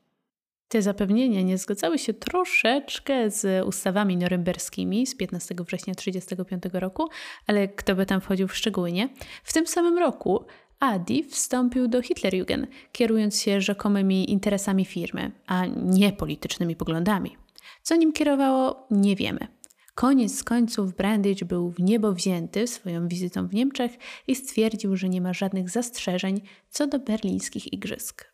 Te 0.71 0.81
zapewnienia 0.81 1.41
nie 1.41 1.57
zgadzały 1.57 1.99
się 1.99 2.13
troszeczkę 2.13 3.29
z 3.29 3.67
ustawami 3.67 4.17
norymberskimi 4.17 5.07
z 5.07 5.15
15 5.15 5.55
września 5.55 5.95
1935 5.95 6.63
roku, 6.73 7.09
ale 7.47 7.67
kto 7.67 7.95
by 7.95 8.05
tam 8.05 8.21
wchodził 8.21 8.47
w 8.47 8.55
szczegóły, 8.55 8.91
nie? 8.91 9.09
W 9.43 9.53
tym 9.53 9.67
samym 9.67 9.97
roku 9.97 10.45
Adi 10.79 11.23
wstąpił 11.23 11.87
do 11.87 12.01
Hitlerjugend, 12.01 12.67
kierując 12.91 13.41
się 13.41 13.61
rzekomymi 13.61 14.31
interesami 14.31 14.85
firmy, 14.85 15.31
a 15.47 15.65
nie 15.75 16.13
politycznymi 16.13 16.75
poglądami. 16.75 17.37
Co 17.81 17.95
nim 17.95 18.13
kierowało, 18.13 18.87
nie 18.91 19.15
wiemy. 19.15 19.47
Koniec 19.95 20.43
końców 20.43 20.95
Brandage 20.95 21.45
był 21.45 21.71
w 21.71 21.79
niebo 21.79 22.13
wzięty 22.13 22.67
swoją 22.67 23.07
wizytą 23.07 23.47
w 23.47 23.53
Niemczech 23.53 23.91
i 24.27 24.35
stwierdził, 24.35 24.95
że 24.95 25.09
nie 25.09 25.21
ma 25.21 25.33
żadnych 25.33 25.69
zastrzeżeń 25.69 26.41
co 26.69 26.87
do 26.87 26.99
berlińskich 26.99 27.73
igrzysk. 27.73 28.30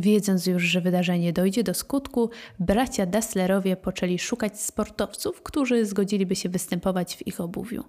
Wiedząc 0.00 0.46
już, 0.46 0.62
że 0.62 0.80
wydarzenie 0.80 1.32
dojdzie 1.32 1.64
do 1.64 1.74
skutku, 1.74 2.30
bracia 2.58 3.06
Dasslerowie 3.06 3.76
poczęli 3.76 4.18
szukać 4.18 4.60
sportowców, 4.60 5.42
którzy 5.42 5.86
zgodziliby 5.86 6.36
się 6.36 6.48
występować 6.48 7.16
w 7.16 7.26
ich 7.26 7.40
obuwiu. 7.40 7.84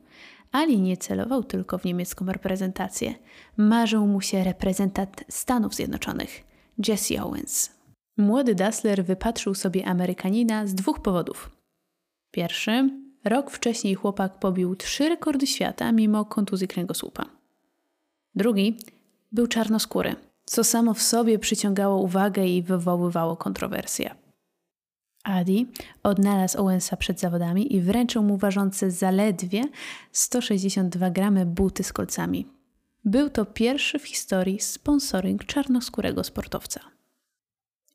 Ali 0.52 0.82
nie 0.82 0.98
celował 0.98 1.44
tylko 1.44 1.78
w 1.78 1.84
niemiecką 1.86 2.26
reprezentację. 2.26 3.16
Marzył 3.58 4.08
mu 4.08 4.22
się 4.22 4.44
reprezentant 4.44 5.24
Stanów 5.30 5.76
Zjednoczonych, 5.76 6.44
Jesse 6.88 7.24
Owens. 7.24 7.72
Młody 8.18 8.56
Dassler 8.56 9.06
wypatrzył 9.06 9.54
sobie 9.54 9.86
Amerykanina 9.86 10.68
z 10.68 10.76
dwóch 10.76 11.02
powodów. 11.02 11.52
Pierwszy, 12.32 12.90
rok 13.24 13.52
wcześniej 13.52 13.96
chłopak 13.96 14.40
pobił 14.40 14.76
trzy 14.76 15.10
rekordy 15.10 15.48
świata 15.48 15.92
mimo 15.92 16.26
kontuzji 16.26 16.68
kręgosłupa. 16.68 17.26
Drugi, 18.36 18.78
był 19.32 19.48
czarnoskóry, 19.48 20.16
co 20.46 20.64
samo 20.64 20.94
w 20.94 21.02
sobie 21.02 21.40
przyciągało 21.40 22.02
uwagę 22.02 22.48
i 22.48 22.64
wywoływało 22.64 23.38
kontrowersje. 23.38 24.16
Adi 25.24 25.68
odnalazł 26.04 26.62
Owensa 26.62 26.98
przed 26.98 27.20
zawodami 27.20 27.76
i 27.76 27.82
wręczył 27.82 28.24
mu 28.24 28.38
ważące 28.38 28.92
zaledwie 28.92 29.64
162 30.12 31.10
gramy 31.10 31.46
buty 31.46 31.84
z 31.84 31.94
kolcami. 31.94 32.48
Był 33.06 33.30
to 33.30 33.46
pierwszy 33.46 34.00
w 34.00 34.08
historii 34.08 34.60
sponsoring 34.60 35.46
czarnoskórego 35.46 36.24
sportowca. 36.24 36.80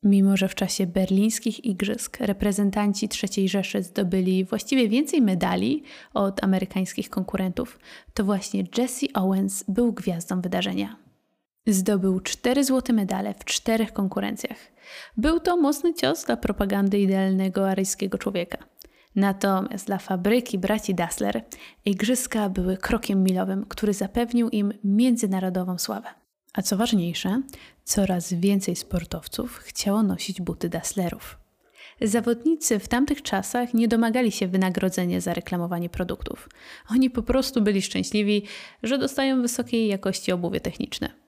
Mimo, 0.03 0.37
że 0.37 0.47
w 0.47 0.55
czasie 0.55 0.87
berlińskich 0.87 1.65
igrzysk 1.65 2.17
reprezentanci 2.19 3.09
III 3.23 3.49
Rzeszy 3.49 3.83
zdobyli 3.83 4.45
właściwie 4.45 4.89
więcej 4.89 5.21
medali 5.21 5.83
od 6.13 6.43
amerykańskich 6.43 7.09
konkurentów, 7.09 7.79
to 8.13 8.23
właśnie 8.23 8.63
Jesse 8.77 9.07
Owens 9.13 9.63
był 9.67 9.93
gwiazdą 9.93 10.41
wydarzenia. 10.41 11.10
Zdobył 11.67 12.19
cztery 12.19 12.63
złote 12.63 12.93
medale 12.93 13.33
w 13.33 13.45
czterech 13.45 13.93
konkurencjach. 13.93 14.57
Był 15.17 15.39
to 15.39 15.57
mocny 15.57 15.93
cios 15.93 16.25
dla 16.25 16.37
propagandy 16.37 16.99
idealnego 16.99 17.69
aryjskiego 17.69 18.17
człowieka. 18.17 18.57
Natomiast 19.15 19.87
dla 19.87 19.97
fabryki 19.97 20.57
braci 20.57 20.95
Dassler 20.95 21.45
igrzyska 21.85 22.49
były 22.49 22.77
krokiem 22.77 23.23
milowym, 23.23 23.65
który 23.65 23.93
zapewnił 23.93 24.49
im 24.49 24.73
międzynarodową 24.83 25.77
sławę. 25.77 26.07
A 26.53 26.61
co 26.61 26.77
ważniejsze, 26.77 27.41
coraz 27.83 28.33
więcej 28.33 28.75
sportowców 28.75 29.57
chciało 29.57 30.03
nosić 30.03 30.41
buty 30.41 30.69
Dasslerów. 30.69 31.37
Zawodnicy 32.01 32.79
w 32.79 32.87
tamtych 32.87 33.21
czasach 33.21 33.73
nie 33.73 33.87
domagali 33.87 34.31
się 34.31 34.47
wynagrodzenia 34.47 35.21
za 35.21 35.33
reklamowanie 35.33 35.89
produktów. 35.89 36.49
Oni 36.89 37.09
po 37.09 37.23
prostu 37.23 37.61
byli 37.61 37.81
szczęśliwi, 37.81 38.43
że 38.83 38.97
dostają 38.97 39.41
wysokiej 39.41 39.87
jakości 39.87 40.31
obuwie 40.31 40.59
techniczne. 40.59 41.20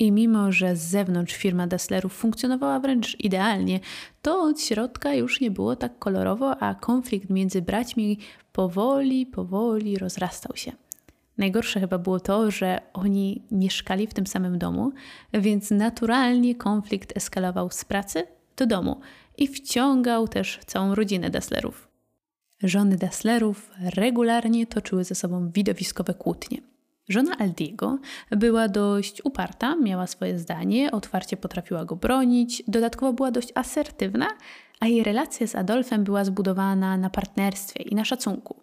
I 0.00 0.12
mimo, 0.12 0.52
że 0.52 0.76
z 0.76 0.80
zewnątrz 0.80 1.34
firma 1.34 1.66
Dasslerów 1.66 2.12
funkcjonowała 2.12 2.80
wręcz 2.80 3.20
idealnie, 3.20 3.80
to 4.22 4.42
od 4.42 4.60
środka 4.60 5.14
już 5.14 5.40
nie 5.40 5.50
było 5.50 5.76
tak 5.76 5.98
kolorowo, 5.98 6.62
a 6.62 6.74
konflikt 6.74 7.30
między 7.30 7.62
braćmi 7.62 8.18
powoli, 8.52 9.26
powoli 9.26 9.98
rozrastał 9.98 10.56
się. 10.56 10.72
Najgorsze 11.38 11.80
chyba 11.80 11.98
było 11.98 12.20
to, 12.20 12.50
że 12.50 12.80
oni 12.92 13.42
mieszkali 13.50 14.06
w 14.06 14.14
tym 14.14 14.26
samym 14.26 14.58
domu, 14.58 14.92
więc 15.32 15.70
naturalnie 15.70 16.54
konflikt 16.54 17.16
eskalował 17.16 17.70
z 17.70 17.84
pracy 17.84 18.26
do 18.56 18.66
domu 18.66 19.00
i 19.38 19.48
wciągał 19.48 20.28
też 20.28 20.60
całą 20.66 20.94
rodzinę 20.94 21.30
Dasslerów. 21.30 21.88
Żony 22.62 22.96
Dasslerów 22.96 23.70
regularnie 23.94 24.66
toczyły 24.66 25.04
ze 25.04 25.14
sobą 25.14 25.50
widowiskowe 25.50 26.14
kłótnie. 26.14 26.69
Żona 27.10 27.36
Aldiego 27.38 27.98
była 28.30 28.68
dość 28.68 29.24
uparta, 29.24 29.76
miała 29.76 30.06
swoje 30.06 30.38
zdanie, 30.38 30.90
otwarcie 30.90 31.36
potrafiła 31.36 31.84
go 31.84 31.96
bronić, 31.96 32.62
dodatkowo 32.68 33.12
była 33.12 33.30
dość 33.30 33.52
asertywna, 33.54 34.28
a 34.80 34.86
jej 34.86 35.04
relacja 35.04 35.46
z 35.46 35.54
Adolfem 35.54 36.04
była 36.04 36.24
zbudowana 36.24 36.96
na 36.96 37.10
partnerstwie 37.10 37.82
i 37.82 37.94
na 37.94 38.04
szacunku. 38.04 38.60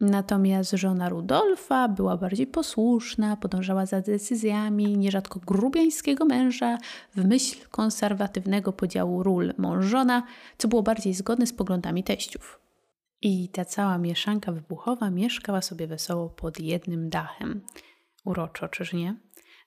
Natomiast 0.00 0.70
żona 0.70 1.08
Rudolfa 1.08 1.88
była 1.88 2.16
bardziej 2.16 2.46
posłuszna, 2.46 3.36
podążała 3.36 3.86
za 3.86 4.00
decyzjami 4.00 4.98
nierzadko 4.98 5.40
grubiańskiego 5.46 6.24
męża 6.24 6.78
w 7.14 7.24
myśl 7.24 7.68
konserwatywnego 7.70 8.72
podziału 8.72 9.22
ról 9.22 9.54
mąż-żona, 9.58 10.22
co 10.58 10.68
było 10.68 10.82
bardziej 10.82 11.14
zgodne 11.14 11.46
z 11.46 11.52
poglądami 11.52 12.04
teściów. 12.04 12.60
I 13.22 13.48
ta 13.48 13.64
cała 13.64 13.98
mieszanka 13.98 14.52
wybuchowa 14.52 15.10
mieszkała 15.10 15.62
sobie 15.62 15.86
wesoło 15.86 16.30
pod 16.30 16.60
jednym 16.60 17.10
dachem. 17.10 17.66
Uroczo, 18.24 18.68
czyż 18.68 18.92
nie? 18.92 19.16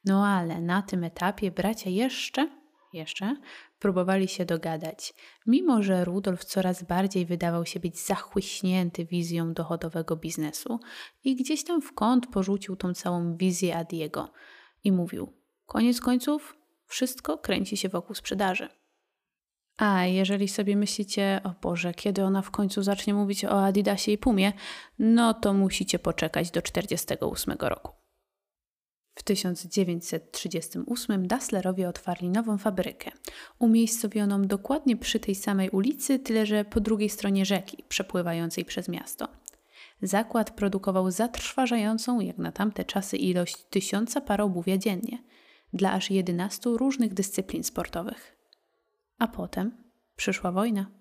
No 0.05 0.27
ale 0.27 0.61
na 0.61 0.81
tym 0.81 1.03
etapie 1.03 1.51
bracia 1.51 1.89
jeszcze, 1.89 2.49
jeszcze 2.93 3.35
próbowali 3.79 4.27
się 4.27 4.45
dogadać, 4.45 5.13
mimo 5.45 5.83
że 5.83 6.05
Rudolf 6.05 6.45
coraz 6.45 6.83
bardziej 6.83 7.25
wydawał 7.25 7.65
się 7.65 7.79
być 7.79 7.99
zachłyśnięty 7.99 9.05
wizją 9.05 9.53
dochodowego 9.53 10.15
biznesu 10.15 10.79
i 11.23 11.35
gdzieś 11.35 11.63
tam 11.63 11.81
w 11.81 11.93
kąt 11.93 12.27
porzucił 12.27 12.75
tą 12.75 12.93
całą 12.93 13.37
wizję 13.37 13.77
Adiego 13.77 14.31
i 14.83 14.91
mówił: 14.91 15.33
Koniec 15.65 16.01
końców, 16.01 16.57
wszystko 16.85 17.37
kręci 17.37 17.77
się 17.77 17.89
wokół 17.89 18.15
sprzedaży. 18.15 18.69
A 19.77 20.05
jeżeli 20.05 20.47
sobie 20.47 20.75
myślicie, 20.75 21.41
o 21.43 21.53
Boże, 21.61 21.93
kiedy 21.93 22.23
ona 22.23 22.41
w 22.41 22.51
końcu 22.51 22.83
zacznie 22.83 23.13
mówić 23.13 23.45
o 23.45 23.65
Adidasie 23.65 24.11
i 24.11 24.17
Pumie, 24.17 24.53
no 24.99 25.33
to 25.33 25.53
musicie 25.53 25.99
poczekać 25.99 26.51
do 26.51 26.61
1948 26.61 27.57
roku. 27.59 27.91
W 29.15 29.23
1938 29.23 31.27
Dasslerowie 31.27 31.89
otwarli 31.89 32.29
nową 32.29 32.57
fabrykę, 32.57 33.11
umiejscowioną 33.59 34.41
dokładnie 34.41 34.97
przy 34.97 35.19
tej 35.19 35.35
samej 35.35 35.69
ulicy, 35.69 36.19
tyle 36.19 36.45
że 36.45 36.65
po 36.65 36.79
drugiej 36.79 37.09
stronie 37.09 37.45
rzeki, 37.45 37.83
przepływającej 37.89 38.65
przez 38.65 38.89
miasto. 38.89 39.27
Zakład 40.01 40.51
produkował 40.51 41.11
zatrważającą, 41.11 42.19
jak 42.19 42.37
na 42.37 42.51
tamte 42.51 42.85
czasy, 42.85 43.17
ilość 43.17 43.57
tysiąca 43.69 44.21
par 44.21 44.41
obuwia 44.41 44.77
dziennie, 44.77 45.23
dla 45.73 45.91
aż 45.91 46.11
11 46.11 46.69
różnych 46.69 47.13
dyscyplin 47.13 47.63
sportowych. 47.63 48.32
A 49.17 49.27
potem 49.27 49.71
przyszła 50.15 50.51
wojna. 50.51 50.91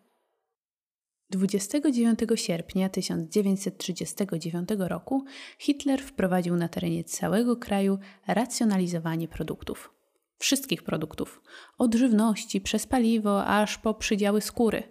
29 1.31 2.19
sierpnia 2.35 2.89
1939 2.89 4.69
roku 4.79 5.25
Hitler 5.59 6.03
wprowadził 6.03 6.57
na 6.57 6.69
terenie 6.69 7.05
całego 7.05 7.57
kraju 7.57 7.99
racjonalizowanie 8.27 9.29
produktów. 9.29 9.95
Wszystkich 10.39 10.83
produktów, 10.83 11.43
od 11.79 11.95
żywności 11.95 12.61
przez 12.61 12.87
paliwo 12.87 13.45
aż 13.45 13.79
po 13.79 13.95
przydziały 13.95 14.41
skóry, 14.41 14.83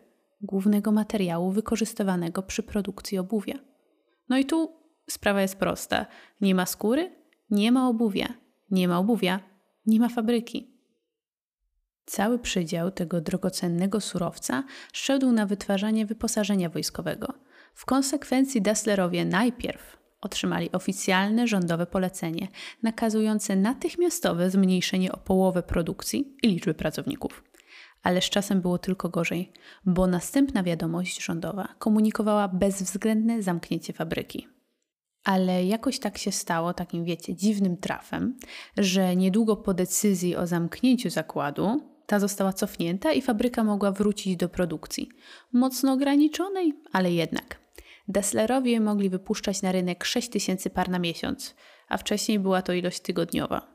głównego 0.41 0.91
materiału 0.91 1.51
wykorzystywanego 1.51 2.43
przy 2.43 2.63
produkcji 2.63 3.17
obuwia. 3.17 3.59
No 4.29 4.37
i 4.37 4.45
tu 4.45 4.73
sprawa 5.09 5.41
jest 5.41 5.55
prosta: 5.55 6.05
nie 6.41 6.55
ma 6.55 6.65
skóry, 6.65 7.15
nie 7.49 7.71
ma 7.71 7.89
obuwia, 7.89 8.33
nie 8.71 8.87
ma 8.87 8.99
obuwia, 8.99 9.39
nie 9.85 9.99
ma 9.99 10.09
fabryki. 10.09 10.70
Cały 12.05 12.39
przydział 12.39 12.91
tego 12.91 13.21
drogocennego 13.21 14.01
surowca 14.01 14.63
szedł 14.93 15.31
na 15.31 15.45
wytwarzanie 15.45 16.05
wyposażenia 16.05 16.69
wojskowego. 16.69 17.33
W 17.73 17.85
konsekwencji 17.85 18.61
Dasslerowie 18.61 19.25
najpierw 19.25 19.97
otrzymali 20.21 20.71
oficjalne 20.71 21.47
rządowe 21.47 21.85
polecenie 21.85 22.47
nakazujące 22.83 23.55
natychmiastowe 23.55 24.49
zmniejszenie 24.49 25.11
o 25.11 25.17
połowę 25.17 25.63
produkcji 25.63 26.37
i 26.43 26.47
liczby 26.47 26.73
pracowników. 26.73 27.43
Ale 28.03 28.21
z 28.21 28.29
czasem 28.29 28.61
było 28.61 28.77
tylko 28.77 29.09
gorzej, 29.09 29.51
bo 29.85 30.07
następna 30.07 30.63
wiadomość 30.63 31.23
rządowa 31.23 31.67
komunikowała 31.79 32.47
bezwzględne 32.47 33.43
zamknięcie 33.43 33.93
fabryki. 33.93 34.47
Ale 35.23 35.65
jakoś 35.65 35.99
tak 35.99 36.17
się 36.17 36.31
stało, 36.31 36.73
takim 36.73 37.03
wiecie, 37.03 37.35
dziwnym 37.35 37.77
trafem, 37.77 38.37
że 38.77 39.15
niedługo 39.15 39.55
po 39.55 39.73
decyzji 39.73 40.35
o 40.35 40.47
zamknięciu 40.47 41.09
zakładu 41.09 41.90
ta 42.11 42.19
została 42.19 42.53
cofnięta 42.53 43.11
i 43.11 43.21
fabryka 43.21 43.63
mogła 43.63 43.91
wrócić 43.91 44.35
do 44.37 44.49
produkcji. 44.49 45.09
Mocno 45.53 45.93
ograniczonej, 45.93 46.73
ale 46.91 47.11
jednak. 47.11 47.59
Dasslerowie 48.07 48.79
mogli 48.79 49.09
wypuszczać 49.09 49.61
na 49.61 49.71
rynek 49.71 50.05
6 50.05 50.29
tysięcy 50.29 50.69
par 50.69 50.89
na 50.89 50.99
miesiąc, 50.99 51.55
a 51.89 51.97
wcześniej 51.97 52.39
była 52.39 52.61
to 52.61 52.73
ilość 52.73 52.99
tygodniowa. 52.99 53.67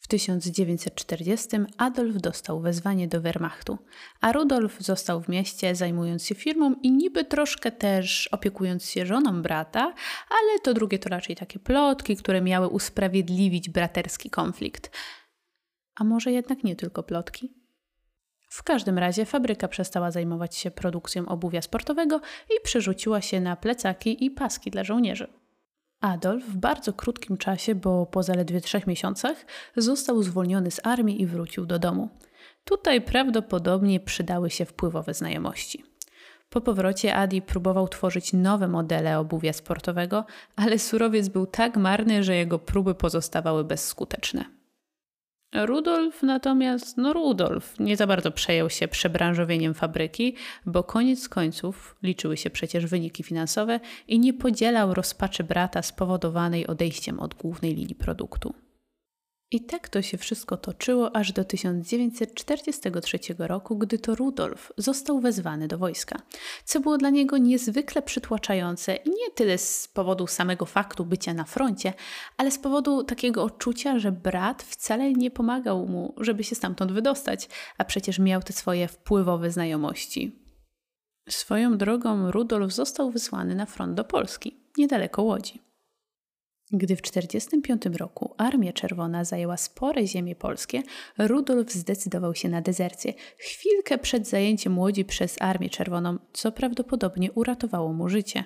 W 0.00 0.08
1940 0.08 1.48
Adolf 1.78 2.16
dostał 2.16 2.60
wezwanie 2.60 3.08
do 3.08 3.20
Wehrmachtu, 3.20 3.78
a 4.20 4.32
Rudolf 4.32 4.76
został 4.80 5.20
w 5.20 5.28
mieście 5.28 5.74
zajmując 5.74 6.26
się 6.26 6.34
firmą 6.34 6.74
i 6.82 6.92
niby 6.92 7.24
troszkę 7.24 7.72
też 7.72 8.28
opiekując 8.32 8.90
się 8.90 9.06
żoną 9.06 9.42
brata, 9.42 9.94
ale 10.30 10.60
to 10.62 10.74
drugie 10.74 10.98
to 10.98 11.08
raczej 11.08 11.36
takie 11.36 11.58
plotki, 11.58 12.16
które 12.16 12.40
miały 12.40 12.68
usprawiedliwić 12.68 13.70
braterski 13.70 14.30
konflikt. 14.30 14.90
A 15.96 16.04
może 16.04 16.32
jednak 16.32 16.64
nie 16.64 16.76
tylko 16.76 17.02
plotki? 17.02 17.54
W 18.48 18.62
każdym 18.62 18.98
razie 18.98 19.24
fabryka 19.24 19.68
przestała 19.68 20.10
zajmować 20.10 20.56
się 20.56 20.70
produkcją 20.70 21.26
obuwia 21.26 21.62
sportowego 21.62 22.20
i 22.50 22.62
przerzuciła 22.62 23.20
się 23.20 23.40
na 23.40 23.56
plecaki 23.56 24.24
i 24.24 24.30
paski 24.30 24.70
dla 24.70 24.84
żołnierzy. 24.84 25.28
Adolf 26.00 26.44
w 26.44 26.56
bardzo 26.56 26.92
krótkim 26.92 27.36
czasie, 27.36 27.74
bo 27.74 28.06
po 28.06 28.22
zaledwie 28.22 28.60
trzech 28.60 28.86
miesiącach, 28.86 29.46
został 29.76 30.22
zwolniony 30.22 30.70
z 30.70 30.86
armii 30.86 31.22
i 31.22 31.26
wrócił 31.26 31.66
do 31.66 31.78
domu. 31.78 32.08
Tutaj 32.64 33.00
prawdopodobnie 33.00 34.00
przydały 34.00 34.50
się 34.50 34.64
wpływowe 34.64 35.14
znajomości. 35.14 35.84
Po 36.50 36.60
powrocie 36.60 37.14
Adi 37.14 37.42
próbował 37.42 37.88
tworzyć 37.88 38.32
nowe 38.32 38.68
modele 38.68 39.18
obuwia 39.18 39.52
sportowego, 39.52 40.24
ale 40.56 40.78
surowiec 40.78 41.28
był 41.28 41.46
tak 41.46 41.76
marny, 41.76 42.24
że 42.24 42.36
jego 42.36 42.58
próby 42.58 42.94
pozostawały 42.94 43.64
bezskuteczne. 43.64 44.44
Rudolf 45.54 46.22
natomiast, 46.22 46.96
no 46.96 47.12
Rudolf, 47.12 47.78
nie 47.78 47.96
za 47.96 48.06
bardzo 48.06 48.30
przejął 48.30 48.70
się 48.70 48.88
przebranżowieniem 48.88 49.74
fabryki, 49.74 50.34
bo 50.66 50.84
koniec 50.84 51.28
końców 51.28 51.96
liczyły 52.02 52.36
się 52.36 52.50
przecież 52.50 52.86
wyniki 52.86 53.22
finansowe 53.22 53.80
i 54.08 54.18
nie 54.18 54.32
podzielał 54.32 54.94
rozpaczy 54.94 55.44
brata 55.44 55.82
spowodowanej 55.82 56.66
odejściem 56.66 57.20
od 57.20 57.34
głównej 57.34 57.74
linii 57.74 57.94
produktu. 57.94 58.63
I 59.54 59.60
tak 59.60 59.88
to 59.88 60.02
się 60.02 60.18
wszystko 60.18 60.56
toczyło 60.56 61.16
aż 61.16 61.32
do 61.32 61.44
1943 61.44 63.18
roku, 63.38 63.78
gdy 63.78 63.98
to 63.98 64.14
Rudolf 64.14 64.72
został 64.76 65.20
wezwany 65.20 65.68
do 65.68 65.78
wojska, 65.78 66.18
co 66.64 66.80
było 66.80 66.98
dla 66.98 67.10
niego 67.10 67.38
niezwykle 67.38 68.02
przytłaczające 68.02 68.96
i 68.96 69.10
nie 69.10 69.30
tyle 69.34 69.58
z 69.58 69.88
powodu 69.88 70.26
samego 70.26 70.66
faktu 70.66 71.04
bycia 71.04 71.34
na 71.34 71.44
froncie, 71.44 71.92
ale 72.36 72.50
z 72.50 72.58
powodu 72.58 73.04
takiego 73.04 73.44
odczucia, 73.44 73.98
że 73.98 74.12
brat 74.12 74.62
wcale 74.62 75.12
nie 75.12 75.30
pomagał 75.30 75.86
mu, 75.86 76.14
żeby 76.20 76.44
się 76.44 76.54
stamtąd 76.54 76.92
wydostać, 76.92 77.48
a 77.78 77.84
przecież 77.84 78.18
miał 78.18 78.42
te 78.42 78.52
swoje 78.52 78.88
wpływowe 78.88 79.50
znajomości. 79.50 80.44
Swoją 81.28 81.78
drogą 81.78 82.30
Rudolf 82.30 82.72
został 82.72 83.10
wysłany 83.10 83.54
na 83.54 83.66
front 83.66 83.94
do 83.94 84.04
Polski, 84.04 84.60
niedaleko 84.78 85.22
Łodzi. 85.22 85.73
Gdy 86.72 86.96
w 86.96 87.02
1945 87.02 87.98
roku 87.98 88.34
Armia 88.38 88.72
Czerwona 88.72 89.24
zajęła 89.24 89.56
spore 89.56 90.06
ziemie 90.06 90.36
polskie, 90.36 90.82
Rudolf 91.18 91.72
zdecydował 91.72 92.34
się 92.34 92.48
na 92.48 92.60
dezercję, 92.60 93.14
chwilkę 93.38 93.98
przed 93.98 94.28
zajęciem 94.28 94.78
Łodzi 94.78 95.04
przez 95.04 95.36
Armię 95.42 95.70
Czerwoną, 95.70 96.18
co 96.32 96.52
prawdopodobnie 96.52 97.32
uratowało 97.32 97.92
mu 97.92 98.08
życie. 98.08 98.44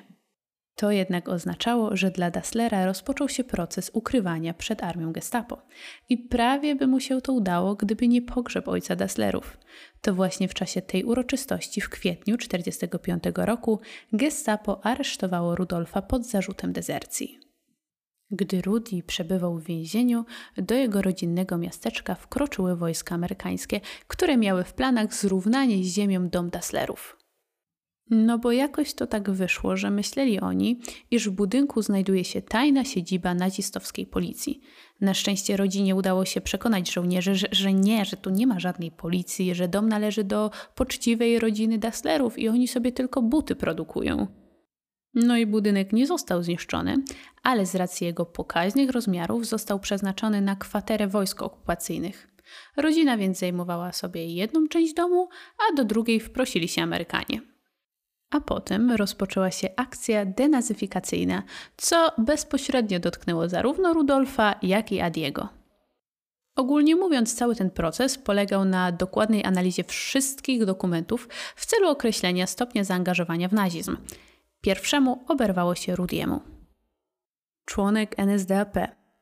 To 0.75 0.91
jednak 0.91 1.29
oznaczało, 1.29 1.97
że 1.97 2.11
dla 2.11 2.31
Dasslera 2.31 2.87
rozpoczął 2.87 3.29
się 3.29 3.45
proces 3.45 3.91
ukrywania 3.95 4.55
przed 4.55 4.83
armią 4.83 5.13
Gestapo. 5.13 5.63
I 6.09 6.19
prawie 6.19 6.75
by 6.75 6.87
mu 6.87 7.01
się 7.01 7.21
to 7.21 7.33
udało, 7.33 7.75
gdyby 7.75 8.09
nie 8.09 8.23
pogrzeb 8.23 8.69
ojca 8.69 8.97
Dasslerów. 8.97 9.59
To 10.01 10.15
właśnie 10.15 10.49
w 10.49 10.55
czasie 10.55 10.83
tej 10.83 11.05
uroczystości 11.05 11.81
w 11.81 11.89
kwietniu 11.89 12.37
1945 12.37 13.25
roku 13.47 13.81
Gestapo 14.13 14.87
aresztowało 14.87 15.57
Rudolfa 15.57 16.03
pod 16.03 16.27
zarzutem 16.27 16.73
dezercji. 16.73 17.48
Gdy 18.31 18.63
Rudy 18.63 19.03
przebywał 19.07 19.59
w 19.59 19.65
więzieniu, 19.65 20.25
do 20.57 20.75
jego 20.75 21.03
rodzinnego 21.03 21.59
miasteczka 21.59 22.15
wkroczyły 22.15 22.77
wojska 22.77 23.15
amerykańskie, 23.15 23.81
które 24.07 24.37
miały 24.37 24.65
w 24.65 24.75
planach 24.75 25.15
zrównanie 25.15 25.85
z 25.85 25.95
ziemią 25.95 26.29
dom 26.29 26.51
Dasslerów. 26.51 27.17
No 28.11 28.39
bo 28.39 28.53
jakoś 28.53 28.95
to 28.95 29.07
tak 29.07 29.31
wyszło, 29.31 29.77
że 29.77 29.91
myśleli 29.91 30.41
oni, 30.41 30.81
iż 31.11 31.29
w 31.29 31.33
budynku 31.33 31.83
znajduje 31.83 32.25
się 32.25 32.43
tajna 32.43 32.85
siedziba 32.85 33.35
nazistowskiej 33.35 34.07
policji. 34.07 34.61
Na 35.01 35.15
szczęście 35.15 35.57
rodzinie 35.57 35.95
udało 35.97 36.25
się 36.25 36.41
przekonać 36.41 36.93
żołnierzy, 36.93 37.35
że, 37.35 37.47
że 37.53 37.73
nie, 37.73 38.05
że 38.05 38.17
tu 38.17 38.31
nie 38.31 38.47
ma 38.47 38.61
żadnej 38.61 38.91
policji, 38.91 39.55
że 39.55 39.69
dom 39.69 39.89
należy 39.89 40.25
do 40.25 40.51
poczciwej 40.75 41.39
rodziny 41.39 41.79
Dasslerów 41.79 42.39
i 42.39 42.49
oni 42.49 42.69
sobie 42.69 42.93
tylko 42.93 43.23
buty 43.23 43.57
produkują. 43.57 44.27
No 45.21 45.37
i 45.37 45.47
budynek 45.47 45.93
nie 45.93 46.07
został 46.07 46.43
zniszczony, 46.43 46.97
ale 47.43 47.67
z 47.67 47.75
racji 47.75 48.07
jego 48.07 48.27
pokaźnych 48.27 48.91
rozmiarów 48.91 49.47
został 49.47 49.81
przeznaczony 49.81 50.41
na 50.41 50.57
kwaterę 50.57 51.09
wojsk 51.09 51.43
okupacyjnych. 51.43 52.29
Rodzina 52.77 53.17
więc 53.17 53.39
zajmowała 53.39 53.93
sobie 53.93 54.27
jedną 54.27 54.69
część 54.69 54.95
domu, 54.95 55.29
a 55.59 55.77
do 55.77 55.85
drugiej 55.85 56.21
wprosili 56.21 56.69
się 56.69 56.83
Amerykanie. 56.83 57.41
A 58.31 58.41
potem 58.41 58.91
rozpoczęła 58.91 59.51
się 59.51 59.69
akcja 59.77 60.25
denazyfikacyjna, 60.25 61.43
co 61.77 62.13
bezpośrednio 62.19 63.01
dotknęło 63.01 63.49
zarówno 63.49 63.93
Rudolfa, 63.93 64.55
jak 64.63 64.93
i 64.93 65.01
Adiego. 65.01 65.49
Ogólnie 66.57 66.97
mówiąc, 66.97 67.35
cały 67.35 67.57
ten 67.57 67.71
proces 67.71 68.19
polegał 68.19 68.65
na 68.65 68.93
dokładnej 68.93 69.45
analizie 69.45 69.85
wszystkich 69.85 70.65
dokumentów 70.65 71.29
w 71.57 71.67
celu 71.67 71.89
określenia 71.89 72.47
stopnia 72.47 72.85
zaangażowania 72.85 73.49
w 73.49 73.53
nazizm. 73.53 73.97
Pierwszemu 74.61 75.25
oberwało 75.29 75.75
się 75.75 75.97
Rudiemu. 75.97 76.41
Członek 77.65 78.19
NSDAP, 78.19 78.77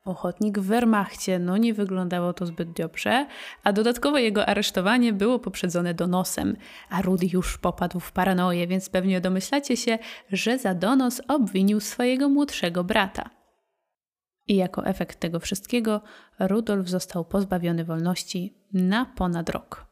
ochotnik 0.05 0.59
w 0.59 0.66
Wehrmachcie, 0.66 1.38
no 1.38 1.57
nie 1.57 1.75
wyglądało 1.75 2.33
to 2.33 2.46
zbyt 2.46 2.72
dobrze, 2.72 3.27
a 3.62 3.72
dodatkowo 3.72 4.18
jego 4.18 4.46
aresztowanie 4.46 5.12
było 5.12 5.38
poprzedzone 5.38 5.94
donosem, 5.94 6.57
a 6.90 7.03
Rudy 7.03 7.27
już 7.33 7.59
popadł 7.59 8.01
w 8.01 8.12
paranoję, 8.12 8.66
więc 8.66 8.88
pewnie 8.88 9.20
domyślacie 9.20 9.77
się, 9.77 9.99
że 10.33 10.59
za 10.59 10.75
donos 10.75 11.22
obwinił 11.29 11.81
swojego 11.81 12.29
młodszego 12.29 12.85
brata. 12.85 13.31
I 14.49 14.57
jako 14.57 14.87
efekt 14.87 15.20
tego 15.20 15.40
wszystkiego 15.40 16.01
Rudolf 16.38 16.88
został 16.88 17.25
pozbawiony 17.25 17.85
wolności 17.85 18.55
na 18.72 19.07
ponad 19.07 19.49
rok. 19.49 19.86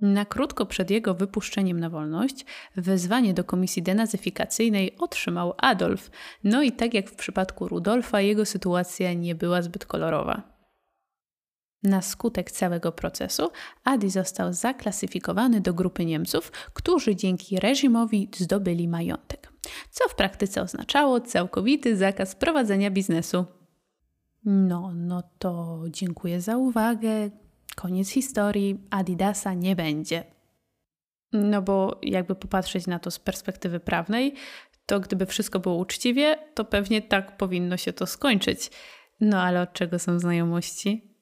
Na 0.00 0.24
krótko 0.24 0.66
przed 0.66 0.90
jego 0.90 1.14
wypuszczeniem 1.14 1.80
na 1.80 1.90
wolność, 1.90 2.44
wezwanie 2.76 3.34
do 3.34 3.44
komisji 3.44 3.82
denazyfikacyjnej 3.82 4.96
otrzymał 4.98 5.54
Adolf. 5.58 6.10
No 6.44 6.62
i 6.62 6.72
tak 6.72 6.94
jak 6.94 7.10
w 7.10 7.16
przypadku 7.16 7.68
Rudolfa, 7.68 8.20
jego 8.20 8.44
sytuacja 8.44 9.12
nie 9.12 9.34
była 9.34 9.62
zbyt 9.62 9.86
kolorowa. 9.86 10.58
Na 11.82 12.02
skutek 12.02 12.50
całego 12.50 12.92
procesu 12.92 13.50
Adi 13.84 14.10
został 14.10 14.52
zaklasyfikowany 14.52 15.60
do 15.60 15.74
grupy 15.74 16.04
Niemców, 16.04 16.52
którzy 16.74 17.16
dzięki 17.16 17.60
reżimowi 17.60 18.30
zdobyli 18.36 18.88
majątek, 18.88 19.52
co 19.90 20.08
w 20.08 20.14
praktyce 20.14 20.62
oznaczało 20.62 21.20
całkowity 21.20 21.96
zakaz 21.96 22.34
prowadzenia 22.34 22.90
biznesu. 22.90 23.44
No, 24.44 24.92
no 24.94 25.22
to 25.38 25.82
dziękuję 25.90 26.40
za 26.40 26.56
uwagę. 26.56 27.30
Koniec 27.76 28.08
historii. 28.08 28.80
Adidasa 28.90 29.54
nie 29.54 29.76
będzie. 29.76 30.24
No 31.32 31.62
bo 31.62 31.98
jakby 32.02 32.34
popatrzeć 32.34 32.86
na 32.86 32.98
to 32.98 33.10
z 33.10 33.18
perspektywy 33.18 33.80
prawnej, 33.80 34.34
to 34.86 35.00
gdyby 35.00 35.26
wszystko 35.26 35.60
było 35.60 35.76
uczciwie, 35.76 36.38
to 36.54 36.64
pewnie 36.64 37.02
tak 37.02 37.36
powinno 37.36 37.76
się 37.76 37.92
to 37.92 38.06
skończyć. 38.06 38.70
No 39.20 39.42
ale 39.42 39.62
od 39.62 39.72
czego 39.72 39.98
są 39.98 40.18
znajomości? 40.18 41.14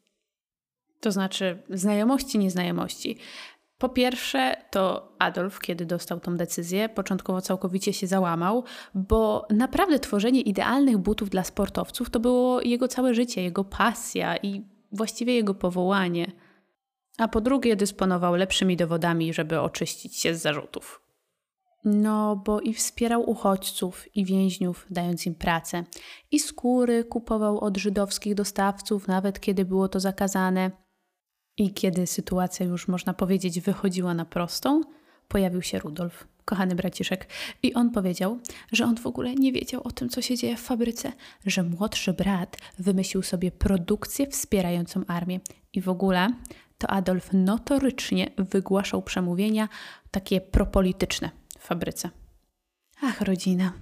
To 1.01 1.13
znaczy 1.13 1.63
znajomości, 1.71 2.39
nieznajomości. 2.39 3.19
Po 3.79 3.89
pierwsze, 3.89 4.57
to 4.71 5.13
Adolf, 5.19 5.61
kiedy 5.61 5.87
dostał 5.87 6.21
tą 6.21 6.37
decyzję, 6.37 6.89
początkowo 6.89 7.41
całkowicie 7.41 7.93
się 7.93 8.07
załamał, 8.07 8.65
bo 8.95 9.47
naprawdę 9.51 9.99
tworzenie 9.99 10.41
idealnych 10.41 10.99
butów 10.99 11.31
dla 11.31 11.45
sportowców 11.45 12.11
to 12.11 12.21
było 12.21 12.61
jego 12.61 12.89
całe 12.89 13.15
życie, 13.15 13.43
jego 13.43 13.65
pasja 13.65 14.37
i 14.37 14.63
właściwie 14.93 15.35
jego 15.35 15.55
powołanie. 15.55 16.33
A 17.19 17.29
po 17.29 17.41
drugie, 17.41 17.77
dysponował 17.77 18.35
lepszymi 18.35 18.77
dowodami, 18.77 19.35
żeby 19.35 19.61
oczyścić 19.61 20.17
się 20.17 20.35
z 20.35 20.43
zarzutów. 20.43 21.07
No, 21.85 22.37
bo 22.37 22.61
i 22.61 22.75
wspierał 22.75 23.31
uchodźców 23.31 24.17
i 24.17 24.25
więźniów, 24.25 24.87
dając 24.91 25.27
im 25.27 25.35
pracę, 25.35 25.85
i 26.31 26.41
skóry 26.41 27.05
kupował 27.05 27.61
od 27.61 27.77
żydowskich 27.77 28.35
dostawców, 28.35 29.09
nawet 29.09 29.41
kiedy 29.41 29.65
było 29.65 29.89
to 29.89 30.01
zakazane 30.01 30.71
i 31.57 31.75
kiedy 31.75 32.07
sytuacja 32.07 32.67
już, 32.67 32.89
można 32.89 33.15
powiedzieć, 33.15 33.61
wychodziła 33.61 34.15
na 34.15 34.25
prostą, 34.25 34.81
pojawił 35.29 35.63
się 35.63 35.79
Rudolf, 35.79 36.29
kochany 36.47 36.75
braciszek, 36.75 37.29
i 37.63 37.75
on 37.75 37.91
powiedział, 37.91 38.39
że 38.73 38.85
on 38.85 38.97
w 38.97 39.07
ogóle 39.07 39.35
nie 39.35 39.53
wiedział 39.53 39.81
o 39.85 39.91
tym, 39.91 40.09
co 40.09 40.23
się 40.23 40.37
dzieje 40.37 40.57
w 40.57 40.61
fabryce, 40.61 41.13
że 41.47 41.63
młodszy 41.63 42.13
brat 42.13 42.57
wymyślił 42.79 43.23
sobie 43.23 43.51
produkcję 43.51 44.27
wspierającą 44.27 45.07
armię. 45.07 45.41
I 45.73 45.81
w 45.81 45.89
ogóle 45.89 46.29
to 46.79 46.91
Adolf 46.91 47.33
notorycznie 47.33 48.31
wygłaszał 48.39 49.03
przemówienia 49.03 49.69
takie 50.11 50.41
propolityczne 50.41 51.31
w 51.59 51.63
fabryce. 51.63 52.11
Ach, 53.03 53.21
rodzina. 53.21 53.73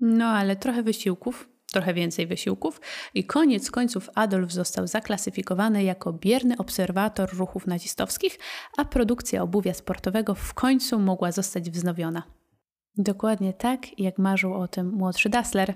No, 0.00 0.26
ale 0.26 0.56
trochę 0.56 0.82
wysiłków 0.82 1.48
trochę 1.72 1.94
więcej 1.94 2.26
wysiłków 2.26 2.80
i 3.14 3.24
koniec 3.24 3.70
końców 3.70 4.10
Adolf 4.14 4.52
został 4.52 4.86
zaklasyfikowany 4.86 5.84
jako 5.84 6.12
bierny 6.12 6.56
obserwator 6.58 7.36
ruchów 7.36 7.66
nazistowskich, 7.66 8.38
a 8.76 8.84
produkcja 8.84 9.42
obuwia 9.42 9.74
sportowego 9.74 10.34
w 10.34 10.54
końcu 10.54 10.98
mogła 10.98 11.32
zostać 11.32 11.70
wznowiona. 11.70 12.22
Dokładnie 12.96 13.52
tak, 13.52 14.00
jak 14.00 14.18
marzył 14.18 14.54
o 14.54 14.68
tym 14.68 14.92
młodszy 14.92 15.28
Dassler. 15.28 15.74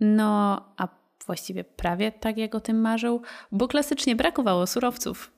No, 0.00 0.64
a 0.76 0.88
właściwie 1.26 1.64
prawie 1.64 2.12
tak, 2.12 2.36
jak 2.36 2.54
o 2.54 2.60
tym 2.60 2.80
marzył, 2.80 3.22
bo 3.52 3.68
klasycznie 3.68 4.16
brakowało 4.16 4.66
surowców. 4.66 5.32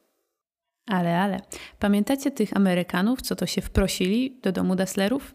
Ale, 0.86 1.20
ale, 1.20 1.40
pamiętacie 1.78 2.30
tych 2.30 2.56
Amerykanów, 2.56 3.22
co 3.22 3.36
to 3.36 3.46
się 3.46 3.60
wprosili 3.60 4.40
do 4.42 4.52
domu 4.52 4.76
Dasslerów? 4.76 5.34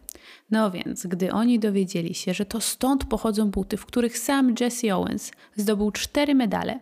No 0.50 0.70
więc, 0.70 1.06
gdy 1.06 1.32
oni 1.32 1.58
dowiedzieli 1.58 2.14
się, 2.14 2.34
że 2.34 2.46
to 2.46 2.60
stąd 2.60 3.04
pochodzą 3.04 3.50
buty, 3.50 3.76
w 3.76 3.86
których 3.86 4.18
sam 4.18 4.54
Jesse 4.60 4.96
Owens 4.96 5.32
zdobył 5.56 5.90
cztery 5.90 6.34
medale, 6.34 6.80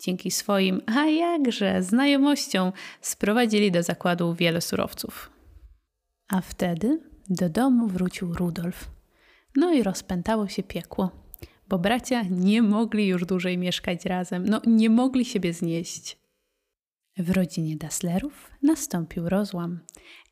dzięki 0.00 0.30
swoim, 0.30 0.82
a 0.86 1.06
jakże, 1.06 1.82
znajomościom 1.82 2.72
sprowadzili 3.00 3.72
do 3.72 3.82
zakładu 3.82 4.34
wiele 4.34 4.60
surowców. 4.60 5.30
A 6.28 6.40
wtedy 6.40 7.00
do 7.30 7.48
domu 7.48 7.86
wrócił 7.86 8.34
Rudolf. 8.34 8.90
No 9.56 9.72
i 9.72 9.82
rozpętało 9.82 10.48
się 10.48 10.62
piekło, 10.62 11.10
bo 11.68 11.78
bracia 11.78 12.22
nie 12.22 12.62
mogli 12.62 13.06
już 13.06 13.24
dłużej 13.24 13.58
mieszkać 13.58 14.04
razem, 14.04 14.48
no 14.48 14.60
nie 14.66 14.90
mogli 14.90 15.24
siebie 15.24 15.52
znieść. 15.52 16.19
W 17.20 17.30
rodzinie 17.30 17.76
Dasslerów 17.76 18.50
nastąpił 18.62 19.28
rozłam 19.28 19.80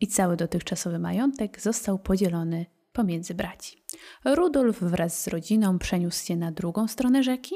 i 0.01 0.07
cały 0.07 0.37
dotychczasowy 0.37 0.99
majątek 0.99 1.61
został 1.61 1.99
podzielony 1.99 2.67
pomiędzy 2.93 3.35
braci. 3.35 3.85
Rudolf 4.25 4.81
wraz 4.81 5.23
z 5.23 5.29
rodziną 5.29 5.79
przeniósł 5.79 6.27
się 6.27 6.37
na 6.37 6.53
drugą 6.53 6.89
stronę 6.89 7.23
rzeki, 7.23 7.55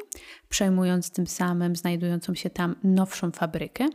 przejmując 0.49 1.11
tym 1.11 1.27
samym 1.27 1.77
znajdującą 1.77 2.35
się 2.35 2.51
tam 2.51 2.77
nowszą 2.85 3.31
fabrykę, 3.31 3.89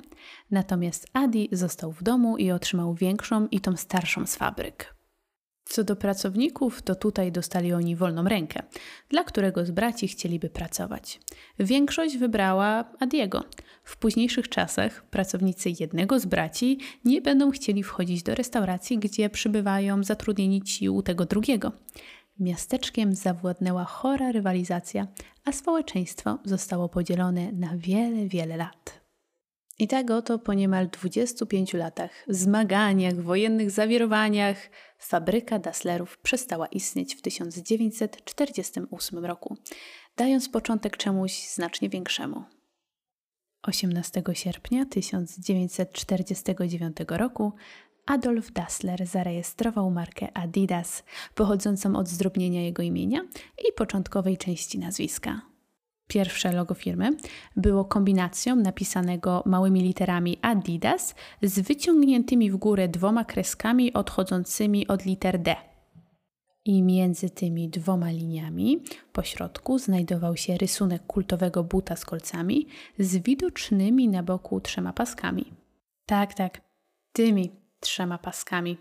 natomiast 0.52 1.08
Adi 1.14 1.50
został 1.52 1.92
w 1.92 2.04
domu 2.04 2.38
i 2.38 2.52
otrzymał 2.52 2.94
większą 2.94 3.48
i 3.48 3.60
tą 3.60 3.78
starszą 3.78 4.26
z 4.26 4.36
fabryk. 4.36 4.96
Co 5.70 5.84
do 5.84 5.96
pracowników, 5.96 6.82
to 6.82 6.96
tutaj 6.96 7.32
dostali 7.32 7.74
oni 7.74 7.96
wolną 7.96 8.24
rękę, 8.24 8.64
dla 9.10 9.24
którego 9.24 9.66
z 9.66 9.72
braci 9.72 10.08
chcieliby 10.08 10.50
pracować. 10.50 11.20
Większość 11.60 12.18
wybrała 12.18 12.86
Adiego. 13.00 13.44
W 13.88 13.98
późniejszych 13.98 14.50
czasach 14.50 15.04
pracownicy 15.04 15.70
jednego 15.80 16.20
z 16.20 16.26
braci 16.26 16.80
nie 17.06 17.22
będą 17.22 17.52
chcieli 17.52 17.84
wchodzić 17.84 18.24
do 18.24 18.36
restauracji, 18.36 19.00
gdzie 19.00 19.30
przybywają 19.30 20.04
zatrudnieni 20.04 20.62
ci 20.62 20.90
u 20.90 21.02
tego 21.02 21.26
drugiego. 21.26 21.72
Miasteczkiem 22.40 23.16
zawładnęła 23.16 23.86
chora 23.86 24.32
rywalizacja, 24.32 25.08
a 25.46 25.52
społeczeństwo 25.52 26.38
zostało 26.46 26.90
podzielone 26.90 27.52
na 27.52 27.78
wiele, 27.78 28.28
wiele 28.28 28.58
lat. 28.58 29.02
I 29.80 29.88
tak 29.88 30.12
oto 30.12 30.40
po 30.40 30.54
niemal 30.54 30.90
25 30.90 31.74
latach, 31.74 32.12
zmaganiach, 32.28 33.22
wojennych 33.22 33.72
zawirowaniach, 33.72 34.58
fabryka 35.00 35.60
Dasslerów 35.60 36.18
przestała 36.18 36.68
istnieć 36.68 37.16
w 37.16 37.22
1948 37.22 39.26
roku, 39.26 39.58
dając 40.18 40.50
początek 40.50 40.98
czemuś 40.98 41.48
znacznie 41.48 41.90
większemu. 41.90 42.57
18 43.64 44.24
sierpnia 44.34 44.86
1949 44.86 46.98
roku 47.08 47.54
Adolf 48.06 48.52
Dassler 48.52 49.08
zarejestrował 49.08 49.92
markę 49.92 50.38
Adidas, 50.38 51.04
pochodzącą 51.36 51.96
od 51.96 52.08
zdrobnienia 52.08 52.62
jego 52.62 52.84
imienia 52.84 53.22
i 53.70 53.74
początkowej 53.74 54.38
części 54.38 54.80
nazwiska. 54.80 55.42
Pierwsze 56.08 56.52
logo 56.52 56.74
firmy 56.74 57.10
było 57.56 57.86
kombinacją 57.86 58.56
napisanego 58.56 59.44
małymi 59.46 59.82
literami 59.82 60.40
Adidas 60.42 61.16
z 61.42 61.60
wyciągniętymi 61.60 62.52
w 62.52 62.58
górę 62.58 62.88
dwoma 62.88 63.26
kreskami 63.26 63.94
odchodzącymi 63.94 64.88
od 64.88 65.06
liter 65.06 65.42
D. 65.42 65.56
I 66.68 66.84
między 66.84 67.30
tymi 67.30 67.70
dwoma 67.70 68.12
liniami 68.12 68.84
po 69.14 69.24
środku 69.24 69.80
znajdował 69.80 70.38
się 70.38 70.58
rysunek 70.58 71.06
kultowego 71.06 71.64
buta 71.64 71.96
z 71.96 72.06
kolcami 72.06 72.68
z 73.00 73.18
widocznymi 73.18 74.08
na 74.08 74.24
boku 74.24 74.62
trzema 74.62 74.94
paskami. 74.94 75.54
Tak, 76.06 76.34
tak, 76.34 76.62
tymi 77.14 77.52
trzema 77.80 78.18
paskami. 78.18 78.78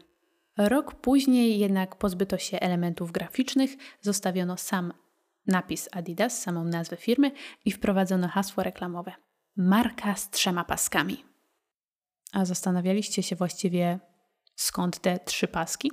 Rok 0.56 0.94
później 0.94 1.58
jednak 1.58 1.96
pozbyto 1.96 2.38
się 2.38 2.60
elementów 2.60 3.12
graficznych, 3.12 3.70
zostawiono 4.00 4.56
sam 4.56 4.92
napis 5.46 5.88
Adidas, 5.92 6.42
samą 6.42 6.64
nazwę 6.64 6.96
firmy 6.96 7.30
i 7.64 7.72
wprowadzono 7.72 8.28
hasło 8.28 8.62
reklamowe. 8.62 9.12
Marka 9.56 10.14
z 10.14 10.30
trzema 10.30 10.64
paskami. 10.64 11.24
A 12.32 12.44
zastanawialiście 12.44 13.22
się 13.22 13.36
właściwie, 13.36 13.98
skąd 14.56 14.98
te 14.98 15.18
trzy 15.18 15.48
paski? 15.48 15.90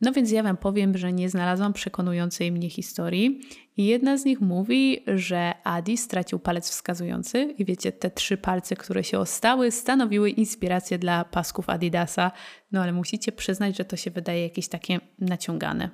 No 0.00 0.12
więc 0.12 0.30
ja 0.30 0.42
Wam 0.42 0.56
powiem, 0.56 0.98
że 0.98 1.12
nie 1.12 1.28
znalazłam 1.28 1.72
przekonującej 1.72 2.52
mnie 2.52 2.70
historii. 2.70 3.40
Jedna 3.76 4.18
z 4.18 4.24
nich 4.24 4.40
mówi, 4.40 5.04
że 5.06 5.54
Adi 5.64 5.96
stracił 5.96 6.38
palec 6.38 6.70
wskazujący 6.70 7.54
i 7.58 7.64
wiecie, 7.64 7.92
te 7.92 8.10
trzy 8.10 8.36
palce, 8.36 8.76
które 8.76 9.04
się 9.04 9.18
ostały, 9.18 9.70
stanowiły 9.70 10.30
inspirację 10.30 10.98
dla 10.98 11.24
pasków 11.24 11.70
Adidasa. 11.70 12.32
No 12.72 12.82
ale 12.82 12.92
musicie 12.92 13.32
przyznać, 13.32 13.76
że 13.76 13.84
to 13.84 13.96
się 13.96 14.10
wydaje 14.10 14.42
jakieś 14.42 14.68
takie 14.68 15.00
naciągane. 15.18 15.90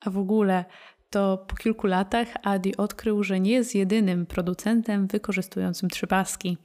A 0.00 0.10
w 0.10 0.18
ogóle 0.18 0.64
to 1.10 1.44
po 1.48 1.56
kilku 1.56 1.86
latach 1.86 2.28
Adi 2.42 2.76
odkrył, 2.76 3.22
że 3.22 3.40
nie 3.40 3.52
jest 3.52 3.74
jedynym 3.74 4.26
producentem 4.26 5.06
wykorzystującym 5.06 5.90
trzypaski. 5.90 6.58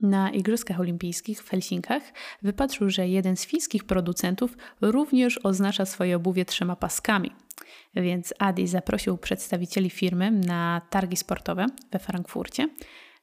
Na 0.00 0.30
Igrzyskach 0.30 0.80
Olimpijskich 0.80 1.42
w 1.42 1.50
Helsinkach 1.50 2.02
wypatrzył, 2.42 2.90
że 2.90 3.08
jeden 3.08 3.36
z 3.36 3.46
fińskich 3.46 3.84
producentów 3.84 4.56
również 4.80 5.38
oznacza 5.38 5.86
swoje 5.86 6.16
obuwie 6.16 6.44
trzema 6.44 6.76
paskami. 6.76 7.30
Więc 7.94 8.34
Adi 8.38 8.66
zaprosił 8.66 9.18
przedstawicieli 9.18 9.90
firmy 9.90 10.30
na 10.30 10.80
targi 10.90 11.16
sportowe 11.16 11.66
we 11.92 11.98
Frankfurcie 11.98 12.68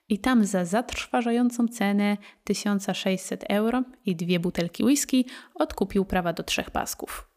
i 0.09 0.19
tam 0.19 0.45
za 0.45 0.65
zatrważającą 0.65 1.67
cenę 1.67 2.17
1600 2.43 3.43
euro 3.49 3.83
i 4.05 4.15
dwie 4.15 4.39
butelki 4.39 4.83
whisky 4.83 5.25
odkupił 5.55 6.05
prawa 6.05 6.33
do 6.33 6.43
trzech 6.43 6.71
pasków. 6.71 7.29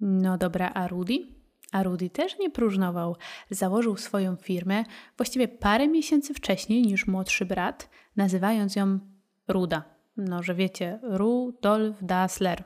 No 0.00 0.38
dobra, 0.38 0.70
a 0.74 0.88
Rudy? 0.88 1.43
A 1.74 1.82
Rudy 1.82 2.10
też 2.10 2.38
nie 2.38 2.50
próżnował. 2.50 3.16
Założył 3.50 3.96
swoją 3.96 4.36
firmę 4.36 4.84
właściwie 5.16 5.48
parę 5.48 5.88
miesięcy 5.88 6.34
wcześniej 6.34 6.82
niż 6.82 7.06
młodszy 7.06 7.44
brat, 7.44 7.88
nazywając 8.16 8.76
ją 8.76 8.98
Ruda. 9.48 9.84
No, 10.16 10.42
że 10.42 10.54
wiecie, 10.54 10.98
Rudolf 11.02 11.96
Dassler. 12.02 12.64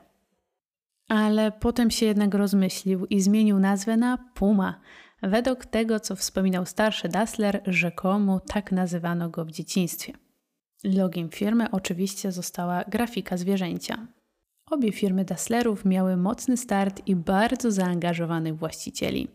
Ale 1.07 1.51
potem 1.51 1.91
się 1.91 2.05
jednak 2.05 2.33
rozmyślił 2.33 3.05
i 3.05 3.21
zmienił 3.21 3.59
nazwę 3.59 3.97
na 3.97 4.17
Puma. 4.33 4.81
Według 5.21 5.65
tego, 5.65 5.99
co 5.99 6.15
wspominał 6.15 6.65
starszy 6.65 7.09
Dassler, 7.09 7.61
rzekomo 7.65 8.39
tak 8.39 8.71
nazywano 8.71 9.29
go 9.29 9.45
w 9.45 9.51
dzieciństwie. 9.51 10.13
Logiem 10.83 11.29
firmy 11.29 11.71
oczywiście 11.71 12.31
została 12.31 12.83
grafika 12.83 13.37
zwierzęcia. 13.37 14.07
Obie 14.69 14.91
firmy 14.91 15.25
Dasslerów 15.25 15.85
miały 15.85 16.17
mocny 16.17 16.57
start 16.57 17.01
i 17.05 17.15
bardzo 17.15 17.71
zaangażowanych 17.71 18.57
właścicieli, 18.57 19.27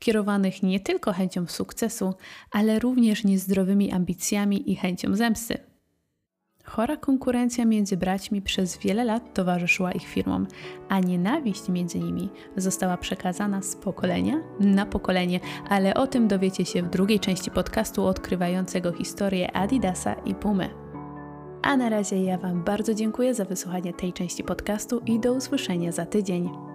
kierowanych 0.00 0.62
nie 0.62 0.80
tylko 0.80 1.12
chęcią 1.12 1.46
sukcesu, 1.46 2.14
ale 2.50 2.78
również 2.78 3.24
niezdrowymi 3.24 3.92
ambicjami 3.92 4.70
i 4.72 4.76
chęcią 4.76 5.16
zemsty. 5.16 5.58
Chora 6.64 6.96
konkurencja 6.96 7.64
między 7.64 7.96
braćmi 7.96 8.42
przez 8.42 8.78
wiele 8.78 9.04
lat 9.04 9.34
towarzyszyła 9.34 9.92
ich 9.92 10.06
firmom, 10.06 10.46
a 10.88 11.00
nienawiść 11.00 11.68
między 11.68 11.98
nimi 11.98 12.28
została 12.56 12.96
przekazana 12.96 13.62
z 13.62 13.76
pokolenia 13.76 14.40
na 14.60 14.86
pokolenie, 14.86 15.40
ale 15.68 15.94
o 15.94 16.06
tym 16.06 16.28
dowiecie 16.28 16.64
się 16.64 16.82
w 16.82 16.90
drugiej 16.90 17.20
części 17.20 17.50
podcastu 17.50 18.06
odkrywającego 18.06 18.92
historię 18.92 19.56
Adidasa 19.56 20.14
i 20.14 20.34
Pumy. 20.34 20.91
A 21.62 21.76
na 21.76 21.88
razie 21.88 22.24
ja 22.24 22.38
Wam 22.38 22.64
bardzo 22.64 22.94
dziękuję 22.94 23.34
za 23.34 23.44
wysłuchanie 23.44 23.94
tej 23.94 24.12
części 24.12 24.44
podcastu 24.44 25.02
i 25.06 25.20
do 25.20 25.32
usłyszenia 25.32 25.92
za 25.92 26.06
tydzień. 26.06 26.71